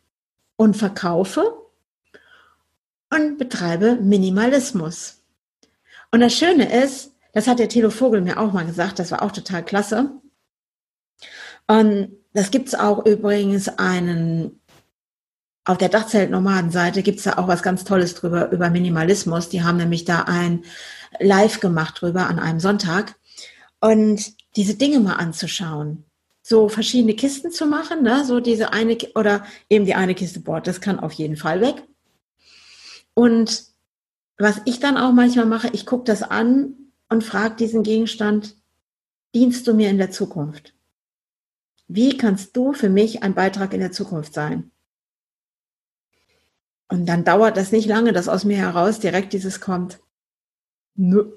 und 0.55 0.75
verkaufe 0.75 1.53
und 3.09 3.37
betreibe 3.37 3.95
Minimalismus. 3.95 5.21
Und 6.11 6.21
das 6.21 6.33
Schöne 6.33 6.83
ist, 6.83 7.13
das 7.33 7.47
hat 7.47 7.59
der 7.59 7.69
Thilo 7.69 7.89
Vogel 7.89 8.21
mir 8.21 8.39
auch 8.39 8.51
mal 8.51 8.65
gesagt, 8.65 8.99
das 8.99 9.11
war 9.11 9.21
auch 9.21 9.31
total 9.31 9.63
klasse. 9.63 10.11
Und 11.67 12.11
das 12.33 12.51
gibt 12.51 12.69
es 12.69 12.75
auch 12.75 13.05
übrigens 13.05 13.69
einen, 13.69 14.59
auf 15.63 15.77
der 15.77 15.89
Dachzelt-Nomaden-Seite 15.89 17.03
gibt 17.03 17.19
es 17.19 17.25
da 17.25 17.37
auch 17.37 17.47
was 17.47 17.63
ganz 17.63 17.83
Tolles 17.83 18.15
drüber, 18.15 18.51
über 18.51 18.69
Minimalismus. 18.69 19.49
Die 19.49 19.63
haben 19.63 19.77
nämlich 19.77 20.05
da 20.05 20.23
ein 20.23 20.63
Live 21.19 21.59
gemacht 21.59 22.01
drüber 22.01 22.27
an 22.27 22.39
einem 22.39 22.59
Sonntag. 22.59 23.15
Und 23.79 24.33
diese 24.55 24.75
Dinge 24.75 24.99
mal 24.99 25.15
anzuschauen 25.15 26.05
so 26.51 26.67
verschiedene 26.67 27.15
Kisten 27.15 27.49
zu 27.49 27.65
machen, 27.65 28.03
ne? 28.03 28.25
so 28.25 28.41
diese 28.41 28.73
eine 28.73 28.97
oder 29.15 29.45
eben 29.69 29.85
die 29.85 29.95
eine 29.95 30.13
Kiste 30.13 30.41
Board, 30.41 30.67
das 30.67 30.81
kann 30.81 30.99
auf 30.99 31.13
jeden 31.13 31.37
Fall 31.37 31.61
weg. 31.61 31.81
Und 33.13 33.63
was 34.37 34.61
ich 34.65 34.79
dann 34.79 34.97
auch 34.97 35.13
manchmal 35.13 35.45
mache, 35.45 35.69
ich 35.71 35.85
gucke 35.85 36.03
das 36.03 36.23
an 36.23 36.75
und 37.09 37.23
frage 37.23 37.55
diesen 37.55 37.83
Gegenstand, 37.83 38.55
dienst 39.33 39.65
du 39.65 39.73
mir 39.73 39.89
in 39.89 39.97
der 39.97 40.11
Zukunft? 40.11 40.73
Wie 41.87 42.17
kannst 42.17 42.55
du 42.57 42.73
für 42.73 42.89
mich 42.89 43.23
ein 43.23 43.33
Beitrag 43.33 43.73
in 43.73 43.79
der 43.79 43.93
Zukunft 43.93 44.33
sein? 44.33 44.71
Und 46.89 47.05
dann 47.05 47.23
dauert 47.23 47.55
das 47.55 47.71
nicht 47.71 47.87
lange, 47.87 48.11
dass 48.11 48.27
aus 48.27 48.43
mir 48.43 48.57
heraus 48.57 48.99
direkt 48.99 49.31
dieses 49.31 49.61
kommt. 49.61 49.99
Nö, 50.95 51.31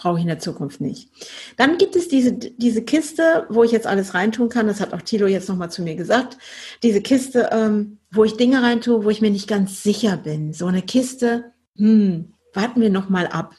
brauche 0.00 0.16
ich 0.16 0.22
in 0.22 0.28
der 0.28 0.38
Zukunft 0.38 0.80
nicht. 0.80 1.10
Dann 1.58 1.76
gibt 1.76 1.94
es 1.94 2.08
diese, 2.08 2.32
diese 2.32 2.82
Kiste, 2.82 3.46
wo 3.50 3.64
ich 3.64 3.70
jetzt 3.70 3.86
alles 3.86 4.14
reintun 4.14 4.48
kann. 4.48 4.66
Das 4.66 4.80
hat 4.80 4.94
auch 4.94 5.02
Tilo 5.02 5.26
jetzt 5.26 5.48
nochmal 5.48 5.70
zu 5.70 5.82
mir 5.82 5.94
gesagt. 5.94 6.38
Diese 6.82 7.02
Kiste, 7.02 7.50
ähm, 7.52 7.98
wo 8.10 8.24
ich 8.24 8.36
Dinge 8.36 8.62
reintue, 8.62 9.04
wo 9.04 9.10
ich 9.10 9.20
mir 9.20 9.30
nicht 9.30 9.46
ganz 9.46 9.82
sicher 9.82 10.16
bin. 10.16 10.54
So 10.54 10.66
eine 10.66 10.82
Kiste, 10.82 11.52
hm, 11.76 12.32
warten 12.54 12.80
wir 12.80 12.88
nochmal 12.88 13.26
ab. 13.26 13.54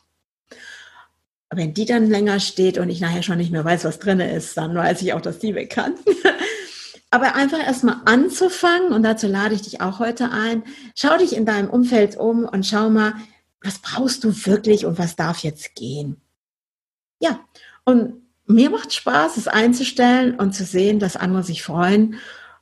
Wenn 1.53 1.73
die 1.73 1.85
dann 1.85 2.09
länger 2.09 2.39
steht 2.39 2.77
und 2.77 2.89
ich 2.89 3.01
nachher 3.01 3.23
schon 3.23 3.37
nicht 3.37 3.51
mehr 3.51 3.65
weiß, 3.65 3.83
was 3.83 3.99
drin 3.99 4.19
ist, 4.19 4.57
dann 4.57 4.73
weiß 4.73 5.01
ich 5.03 5.13
auch, 5.13 5.21
dass 5.21 5.39
die 5.39 5.53
weg 5.53 5.69
kann. 5.69 5.93
Aber 7.11 7.35
einfach 7.35 7.59
erstmal 7.59 7.97
anzufangen, 8.05 8.93
und 8.93 9.03
dazu 9.03 9.27
lade 9.27 9.53
ich 9.53 9.61
dich 9.61 9.81
auch 9.81 9.99
heute 9.99 10.31
ein, 10.31 10.63
schau 10.95 11.17
dich 11.17 11.35
in 11.35 11.45
deinem 11.45 11.69
Umfeld 11.69 12.15
um 12.15 12.45
und 12.45 12.65
schau 12.65 12.89
mal, 12.89 13.13
was 13.61 13.79
brauchst 13.79 14.23
du 14.23 14.33
wirklich 14.45 14.85
und 14.85 14.97
was 14.97 15.15
darf 15.17 15.39
jetzt 15.39 15.75
gehen? 15.75 16.21
Ja, 17.21 17.39
und 17.85 18.21
mir 18.47 18.69
macht 18.69 18.93
Spaß, 18.93 19.37
es 19.37 19.47
einzustellen 19.47 20.35
und 20.35 20.53
zu 20.53 20.65
sehen, 20.65 20.99
dass 20.99 21.15
andere 21.15 21.43
sich 21.43 21.63
freuen. 21.63 22.15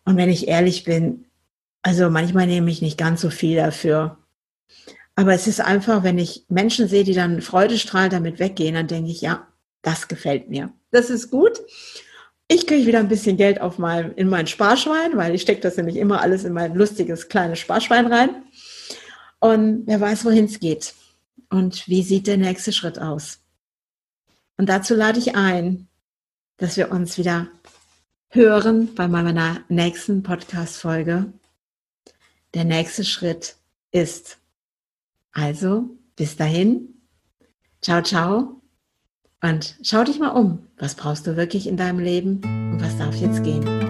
Und 0.06 0.17
wenn 0.17 0.30
ich 0.30 0.48
ehrlich 0.48 0.84
bin, 0.84 1.26
also 1.82 2.10
manchmal 2.10 2.45
nehme 2.45 2.69
ich 2.69 2.82
nicht 2.82 2.98
ganz 2.98 3.22
so 3.22 3.30
viel 3.30 3.56
dafür. 3.56 4.17
Aber 5.15 5.34
es 5.34 5.48
ist 5.48 5.62
einfach, 5.62 6.04
wenn 6.04 6.19
ich 6.19 6.45
Menschen 6.50 6.88
sehe, 6.88 7.04
die 7.04 7.13
dann 7.13 7.41
freudestrahlend 7.41 8.13
damit 8.13 8.39
weggehen, 8.39 8.76
dann 8.76 8.88
denke 8.88 9.12
ich, 9.12 9.22
ja, 9.22 9.48
das 9.82 10.08
gefällt 10.08 10.50
mir. 10.50 10.72
Das 10.91 11.10
ist 11.10 11.32
gut. 11.32 11.60
Ich 12.50 12.67
kriege 12.67 12.86
wieder 12.86 13.00
ein 13.00 13.08
bisschen 13.08 13.38
Geld 13.38 13.62
auf 13.62 13.78
mein, 13.78 14.13
in 14.13 14.28
mein 14.28 14.48
Sparschwein, 14.48 15.15
weil 15.15 15.36
ich 15.36 15.41
stecke 15.41 15.62
das 15.62 15.78
nämlich 15.78 15.95
immer 15.95 16.22
alles 16.22 16.43
in 16.43 16.54
mein 16.54 16.76
lustiges 16.76 17.30
kleines 17.30 17.60
Sparschwein 17.60 18.08
rein. 18.08 18.43
Und 19.39 19.84
wer 19.86 20.02
weiß, 20.02 20.26
wohin 20.26 20.45
es 20.45 20.60
geht. 20.60 20.93
Und 21.50 21.88
wie 21.88 22.04
sieht 22.04 22.28
der 22.28 22.38
nächste 22.38 22.74
Schritt 22.74 23.00
aus? 23.00 23.39
Und 24.60 24.67
dazu 24.67 24.93
lade 24.93 25.19
ich 25.19 25.38
ein, 25.38 25.88
dass 26.58 26.76
wir 26.76 26.91
uns 26.91 27.17
wieder 27.17 27.48
hören 28.28 28.93
bei 28.93 29.08
meiner 29.08 29.62
nächsten 29.69 30.22
Podcast-Folge. 30.22 31.32
Der 32.54 32.65
nächste 32.65 33.06
Schritt 33.06 33.56
ist. 33.91 34.38
Also, 35.32 35.86
bis 36.17 36.36
dahin. 36.36 36.89
Ciao, 37.82 38.02
ciao. 38.02 38.62
Und 39.41 39.78
schau 39.82 40.04
dich 40.04 40.19
mal 40.19 40.32
um. 40.32 40.67
Was 40.78 40.95
brauchst 40.95 41.26
du 41.26 41.38
wirklich 41.38 41.65
in 41.65 41.78
deinem 41.78 42.00
Leben 42.00 42.41
und 42.74 42.82
was 42.82 42.98
darf 42.98 43.15
jetzt 43.15 43.41
gehen? 43.45 43.88